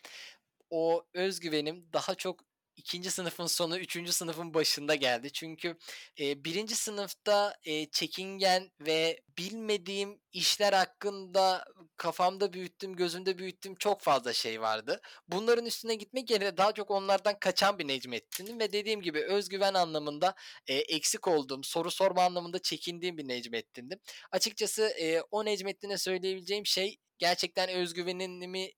o 0.70 1.04
özgüvenim 1.14 1.84
daha 1.92 2.14
çok 2.14 2.51
ikinci 2.76 3.10
sınıfın 3.10 3.46
sonu, 3.46 3.78
üçüncü 3.78 4.12
sınıfın 4.12 4.54
başında 4.54 4.94
geldi. 4.94 5.32
Çünkü 5.32 5.76
eee, 6.16 6.44
birinci 6.44 6.74
sınıfta 6.76 7.54
eee, 7.64 7.90
çekingen 7.92 8.70
ve 8.80 9.20
bilmediğim 9.38 10.20
işler 10.32 10.72
hakkında 10.72 11.64
kafamda 11.96 12.52
büyüttüm, 12.52 12.96
gözümde 12.96 13.38
büyüttüm 13.38 13.74
çok 13.74 14.00
fazla 14.00 14.32
şey 14.32 14.60
vardı. 14.60 15.00
Bunların 15.28 15.66
üstüne 15.66 15.94
gitmek 15.94 16.30
yerine 16.30 16.56
daha 16.56 16.72
çok 16.72 16.90
onlardan 16.90 17.38
kaçan 17.40 17.78
bir 17.78 17.88
Necmettin'im 17.88 18.60
ve 18.60 18.72
dediğim 18.72 19.00
gibi 19.02 19.20
özgüven 19.24 19.74
anlamında 19.74 20.34
eee, 20.68 20.78
eksik 20.78 21.28
olduğum, 21.28 21.60
soru 21.64 21.90
sorma 21.90 22.22
anlamında 22.24 22.58
çekindiğim 22.62 23.18
bir 23.18 23.28
Necmettin'dim. 23.28 23.98
Açıkçası 24.32 24.92
eee, 24.98 25.22
o 25.30 25.44
Necmettin'e 25.44 25.98
söyleyebileceğim 25.98 26.66
şey 26.66 26.96
gerçekten 27.18 27.68
özgüvenimi 27.68 28.70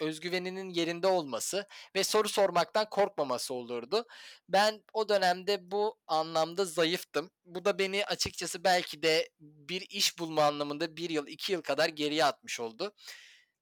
özgüveninin 0.00 0.70
yerinde 0.70 1.06
olması 1.06 1.66
ve 1.94 2.04
soru 2.04 2.28
sormaktan 2.28 2.86
korkmaması 2.90 3.54
olurdu. 3.54 4.04
Ben 4.48 4.82
o 4.92 5.08
dönemde 5.08 5.70
bu 5.70 5.98
anlamda 6.06 6.64
zayıftım. 6.64 7.30
Bu 7.44 7.64
da 7.64 7.78
beni 7.78 8.04
açıkçası 8.04 8.64
belki 8.64 9.02
de 9.02 9.28
bir 9.40 9.80
iş 9.90 10.18
bulma 10.18 10.44
anlamında 10.44 10.96
bir 10.96 11.10
yıl, 11.10 11.26
iki 11.26 11.52
yıl 11.52 11.62
kadar 11.62 11.88
geriye 11.88 12.24
atmış 12.24 12.60
oldu. 12.60 12.92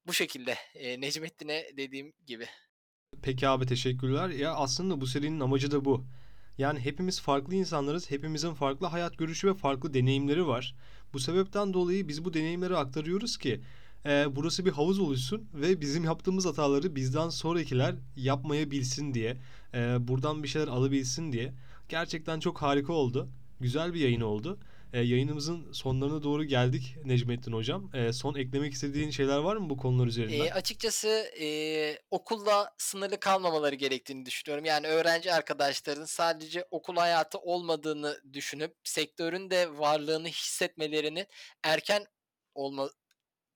Bu 0.07 0.13
şekilde 0.13 0.55
Necmettin'e 0.99 1.71
dediğim 1.77 2.13
gibi. 2.25 2.47
Peki 3.23 3.47
abi 3.47 3.65
teşekkürler. 3.65 4.29
Ya 4.29 4.53
aslında 4.53 5.01
bu 5.01 5.07
serinin 5.07 5.39
amacı 5.39 5.71
da 5.71 5.85
bu. 5.85 6.05
Yani 6.57 6.79
hepimiz 6.79 7.21
farklı 7.21 7.55
insanlarız. 7.55 8.11
Hepimizin 8.11 8.53
farklı 8.53 8.87
hayat 8.87 9.17
görüşü 9.17 9.47
ve 9.47 9.53
farklı 9.53 9.93
deneyimleri 9.93 10.47
var. 10.47 10.75
Bu 11.13 11.19
sebepten 11.19 11.73
dolayı 11.73 12.07
biz 12.07 12.25
bu 12.25 12.33
deneyimleri 12.33 12.77
aktarıyoruz 12.77 13.37
ki 13.37 13.61
e, 14.05 14.35
burası 14.35 14.65
bir 14.65 14.71
havuz 14.71 14.99
oluşsun 14.99 15.49
ve 15.53 15.81
bizim 15.81 16.03
yaptığımız 16.03 16.45
hataları 16.45 16.95
bizden 16.95 17.29
sonrakiler 17.29 17.95
yapmayabilsin 18.15 19.13
diye. 19.13 19.37
e, 19.73 20.07
buradan 20.07 20.43
bir 20.43 20.47
şeyler 20.47 20.67
alabilsin 20.67 21.31
diye. 21.31 21.53
Gerçekten 21.89 22.39
çok 22.39 22.61
harika 22.61 22.93
oldu. 22.93 23.29
Güzel 23.59 23.93
bir 23.93 23.99
yayın 23.99 24.21
oldu. 24.21 24.59
E, 24.93 24.99
yayınımızın 24.99 25.71
sonlarına 25.71 26.23
doğru 26.23 26.43
geldik 26.43 26.95
Necmettin 27.05 27.51
Hocam. 27.53 27.89
E, 27.95 28.13
son 28.13 28.35
eklemek 28.35 28.73
istediğin 28.73 29.09
şeyler 29.09 29.37
var 29.37 29.55
mı 29.55 29.69
bu 29.69 29.77
konular 29.77 30.07
üzerinden? 30.07 30.37
Eee, 30.37 30.51
açıkçası, 30.51 31.25
eee, 31.39 31.99
okulla 32.11 32.71
sınırlı 32.77 33.19
kalmamaları 33.19 33.75
gerektiğini 33.75 34.25
düşünüyorum. 34.25 34.65
Yani 34.65 34.87
öğrenci 34.87 35.33
arkadaşların 35.33 36.05
sadece 36.05 36.65
okul 36.71 36.95
hayatı 36.95 37.37
olmadığını 37.37 38.19
düşünüp 38.33 38.75
sektörün 38.83 39.49
de 39.49 39.77
varlığını 39.77 40.27
hissetmelerinin 40.27 41.25
erken 41.63 42.05
olma 42.55 42.89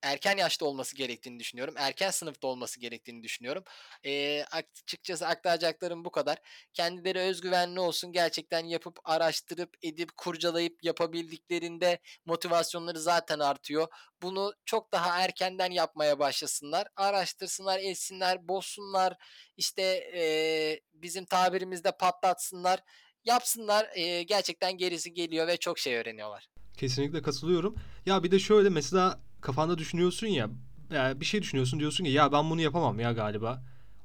erken 0.02 0.38
yaşta 0.38 0.66
olması 0.66 0.96
gerektiğini 0.96 1.40
düşünüyorum. 1.40 1.74
Erken 1.78 2.10
sınıfta 2.12 2.48
olması 2.48 2.80
gerektiğini 2.80 3.24
düşünüyorum. 3.24 3.64
Eee, 4.04 4.46
açıkçası 4.52 5.28
aktaracaklarım 5.28 6.06
bu 6.06 6.12
kadar. 6.12 6.38
Kendileri 6.74 7.20
özgüvenli 7.20 7.80
olsun. 7.80 8.12
Gerçekten 8.12 8.66
yapıp, 8.66 9.00
araştırıp, 9.04 9.78
edip, 9.84 10.18
kurcalayıp 10.18 10.84
yapabildiklerinde 10.84 12.00
motivasyonları 12.26 13.00
zaten 13.00 13.40
artıyor. 13.40 13.88
Bunu 14.22 14.54
çok 14.66 14.92
daha 14.92 15.24
erkenden 15.24 15.72
yapmaya 15.72 16.20
başlasınlar. 16.20 16.88
Araştırsınlar, 16.96 17.80
etsinler, 17.80 18.48
bozsunlar. 18.48 19.14
İşte, 19.58 20.12
eee, 20.14 20.82
bizim 20.94 21.26
tabirimizde 21.26 21.92
patlatsınlar. 21.92 22.80
Yapsınlar. 23.26 23.90
Eee, 23.96 24.24
gerçekten 24.24 24.78
gerisi 24.78 25.14
geliyor 25.14 25.48
ve 25.48 25.58
çok 25.58 25.80
şey 25.80 25.96
öğreniyorlar. 25.96 26.48
Kesinlikle 26.78 27.22
katılıyorum. 27.22 27.76
Ya 28.06 28.24
bir 28.24 28.32
de 28.32 28.40
şöyle 28.40 28.70
mesela 28.70 29.20
kafanda 29.42 29.78
düşünüyorsun 29.78 30.28
ya, 30.28 30.50
bir 30.92 31.26
şey 31.26 31.42
düşünüyorsun 31.42 31.80
diyorsun 31.80 32.04
ki 32.04 32.10
ya 32.10 32.32
ben 32.32 32.50
bunu 32.50 32.62
yapamam 32.62 33.00
ya 33.00 33.12
galiba. 33.12 33.64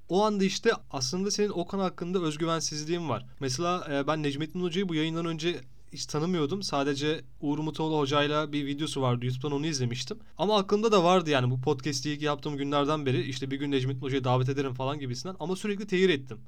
O 0.09 0.25
anda 0.25 0.45
işte 0.45 0.71
aslında 0.91 1.31
senin 1.31 1.49
o 1.49 1.67
konu 1.67 1.83
hakkında 1.83 2.23
özgüvensizliğin 2.23 3.09
var. 3.09 3.27
Mesela 3.41 3.87
e, 3.91 4.07
ben 4.07 4.23
Necmettin 4.23 4.63
Hoca'yı 4.63 4.89
bu 4.89 4.95
yayından 4.95 5.27
önce 5.27 5.61
hiç 5.93 6.07
tanımıyordum. 6.07 6.63
Sadece 6.63 7.21
Uğur 7.41 7.59
Mutoğlu 7.59 7.99
hocayla 7.99 8.53
bir 8.53 8.67
videosu 8.67 9.03
vardı. 9.03 9.27
YouTube'dan 9.27 9.53
onu 9.53 9.67
izlemiştim. 9.67 10.19
Ama 10.39 10.59
aklımda 10.59 10.93
da 10.93 11.05
vardı 11.05 11.31
yani 11.31 11.51
bu 11.51 11.61
podcast'i 11.61 12.11
ilk 12.11 12.23
yaptığım 12.23 12.57
günlerden 12.57 13.07
beri 13.07 13.23
işte 13.23 13.51
bir 13.51 13.57
gün 13.57 13.71
Necmettin 13.71 14.03
Hoca'yı 14.03 14.25
davet 14.25 14.49
ederim 14.49 14.75
falan 14.75 14.99
gibisinden. 14.99 15.37
Ama 15.41 15.57
sürekli 15.57 15.87
tehir 15.87 16.09
ettim. 16.09 16.39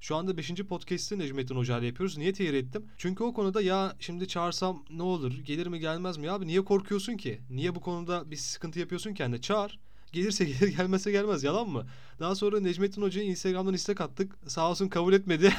Şu 0.00 0.16
anda 0.16 0.36
5. 0.36 0.54
podcast'i 0.54 1.18
Necmettin 1.18 1.56
Hoca 1.56 1.78
ile 1.78 1.86
yapıyoruz. 1.86 2.16
Niye 2.16 2.32
tehir 2.32 2.54
ettim? 2.54 2.84
Çünkü 2.98 3.24
o 3.24 3.32
konuda 3.34 3.62
ya 3.62 3.96
şimdi 4.00 4.28
çağırsam 4.28 4.84
ne 4.90 5.02
olur? 5.02 5.32
Gelir 5.32 5.66
mi 5.66 5.80
gelmez 5.80 6.16
mi? 6.16 6.30
Abi 6.30 6.46
niye 6.46 6.64
korkuyorsun 6.64 7.16
ki? 7.16 7.40
Niye 7.50 7.74
bu 7.74 7.80
konuda 7.80 8.30
bir 8.30 8.36
sıkıntı 8.36 8.80
yapıyorsun 8.80 9.14
kendine? 9.14 9.40
Çağır. 9.40 9.78
Gelirse 10.12 10.44
gelir 10.60 10.68
gelmezse 10.76 11.10
gelmez 11.10 11.44
yalan 11.44 11.68
mı? 11.68 11.86
Daha 12.20 12.34
sonra 12.34 12.60
Necmettin 12.60 13.02
Hoca'ya 13.02 13.26
Instagram'dan 13.26 13.74
istek 13.74 14.00
attık. 14.00 14.36
Sağ 14.46 14.70
olsun 14.70 14.88
kabul 14.88 15.12
etmedi. 15.12 15.52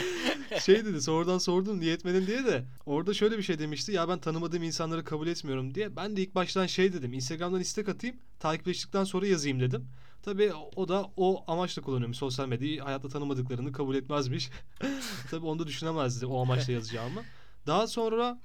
şey 0.60 0.84
dedi 0.84 1.02
sonradan 1.02 1.38
sordum 1.38 1.80
niye 1.80 1.94
etmedin 1.94 2.26
diye 2.26 2.44
de. 2.44 2.64
Orada 2.86 3.14
şöyle 3.14 3.38
bir 3.38 3.42
şey 3.42 3.58
demişti. 3.58 3.92
Ya 3.92 4.08
ben 4.08 4.18
tanımadığım 4.18 4.62
insanları 4.62 5.04
kabul 5.04 5.26
etmiyorum 5.26 5.74
diye. 5.74 5.96
Ben 5.96 6.16
de 6.16 6.22
ilk 6.22 6.34
baştan 6.34 6.66
şey 6.66 6.92
dedim. 6.92 7.12
Instagram'dan 7.12 7.60
istek 7.60 7.88
atayım. 7.88 8.16
Takipleştikten 8.40 9.04
sonra 9.04 9.26
yazayım 9.26 9.60
dedim. 9.60 9.88
Tabii 10.22 10.52
o 10.76 10.88
da 10.88 11.10
o 11.16 11.44
amaçla 11.52 11.82
kullanıyormuş 11.82 12.16
sosyal 12.16 12.48
medyayı. 12.48 12.80
Hayatta 12.80 13.08
tanımadıklarını 13.08 13.72
kabul 13.72 13.94
etmezmiş. 13.94 14.50
Tabii 15.30 15.46
onu 15.46 15.58
da 15.58 15.66
düşünemezdi 15.66 16.26
o 16.26 16.40
amaçla 16.40 16.72
yazacağımı. 16.72 17.22
Daha 17.66 17.86
sonra 17.86 18.40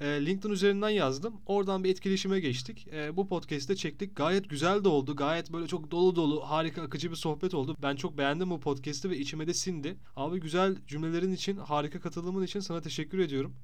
e, 0.00 0.06
LinkedIn 0.26 0.52
üzerinden 0.52 0.88
yazdım. 0.88 1.40
Oradan 1.46 1.84
bir 1.84 1.90
etkileşime 1.90 2.40
geçtik. 2.40 2.88
E, 2.92 3.16
bu 3.16 3.28
podcast'te 3.28 3.76
çektik. 3.76 4.16
Gayet 4.16 4.50
güzel 4.50 4.84
de 4.84 4.88
oldu. 4.88 5.16
Gayet 5.16 5.52
böyle 5.52 5.66
çok 5.66 5.90
dolu 5.90 6.16
dolu, 6.16 6.40
harika, 6.40 6.82
akıcı 6.82 7.10
bir 7.10 7.16
sohbet 7.16 7.54
oldu. 7.54 7.76
Ben 7.82 7.96
çok 7.96 8.18
beğendim 8.18 8.50
bu 8.50 8.60
podcast'i 8.60 9.10
ve 9.10 9.18
içime 9.18 9.46
de 9.46 9.54
sindi. 9.54 9.96
Abi 10.16 10.40
güzel 10.40 10.76
cümlelerin 10.86 11.32
için, 11.32 11.56
harika 11.56 12.00
katılımın 12.00 12.42
için 12.42 12.60
sana 12.60 12.80
teşekkür 12.80 13.18
ediyorum. 13.18 13.56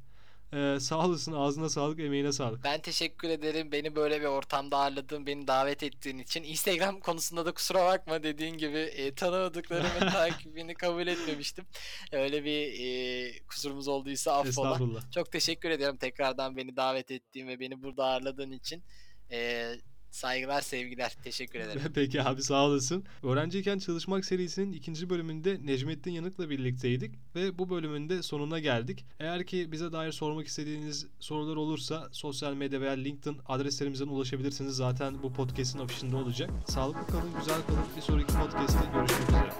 E, 0.52 0.80
sağ 0.80 1.06
olasın. 1.06 1.32
Ağzına 1.32 1.68
sağlık, 1.68 2.00
emeğine 2.00 2.32
sağlık. 2.32 2.64
Ben 2.64 2.80
teşekkür 2.80 3.28
ederim. 3.28 3.72
Beni 3.72 3.96
böyle 3.96 4.20
bir 4.20 4.26
ortamda 4.26 4.76
ağırladığın, 4.76 5.26
beni 5.26 5.46
davet 5.46 5.82
ettiğin 5.82 6.18
için. 6.18 6.42
Instagram 6.42 7.00
konusunda 7.00 7.46
da 7.46 7.52
kusura 7.52 7.86
bakma 7.86 8.22
dediğin 8.22 8.58
gibi 8.58 8.78
e, 8.78 9.14
tanımadıklarımın 9.14 10.10
takibini 10.12 10.74
kabul 10.74 11.06
etmemiştim. 11.06 11.66
Öyle 12.12 12.44
bir 12.44 12.80
e, 12.80 13.32
kusurumuz 13.46 13.88
olduysa 13.88 14.32
affola. 14.32 15.00
Çok 15.14 15.32
teşekkür 15.32 15.70
ediyorum 15.70 15.96
tekrardan 15.96 16.56
beni 16.56 16.76
davet 16.76 17.10
ettiğin 17.10 17.48
ve 17.48 17.60
beni 17.60 17.82
burada 17.82 18.04
ağırladığın 18.04 18.50
için. 18.50 18.82
E, 19.30 19.70
saygılar, 20.10 20.60
sevgiler. 20.60 21.16
Teşekkür 21.24 21.60
ederim. 21.60 21.82
Peki 21.94 22.22
abi 22.22 22.42
sağ 22.42 22.66
olasın. 22.66 23.04
Öğrenciyken 23.22 23.78
Çalışmak 23.78 24.24
serisinin 24.24 24.72
ikinci 24.72 25.10
bölümünde 25.10 25.58
Necmettin 25.62 26.10
Yanık'la 26.10 26.50
birlikteydik 26.50 27.14
ve 27.34 27.58
bu 27.58 27.70
bölümün 27.70 28.08
de 28.08 28.22
sonuna 28.22 28.58
geldik. 28.58 29.04
Eğer 29.20 29.46
ki 29.46 29.72
bize 29.72 29.92
dair 29.92 30.12
sormak 30.12 30.46
istediğiniz 30.46 31.06
sorular 31.20 31.56
olursa 31.56 32.08
sosyal 32.12 32.54
medya 32.54 32.80
veya 32.80 32.92
LinkedIn 32.92 33.38
adreslerimizden 33.46 34.06
ulaşabilirsiniz. 34.08 34.76
Zaten 34.76 35.22
bu 35.22 35.32
podcast'in 35.32 35.78
afişinde 35.78 36.16
olacak. 36.16 36.50
Sağlıklı 36.66 37.06
kalın, 37.06 37.30
güzel 37.38 37.62
kalın. 37.66 37.80
Bir 37.96 38.02
sonraki 38.02 38.34
podcast'te 38.34 38.88
görüşmek 38.94 39.28
üzere. 39.28 39.50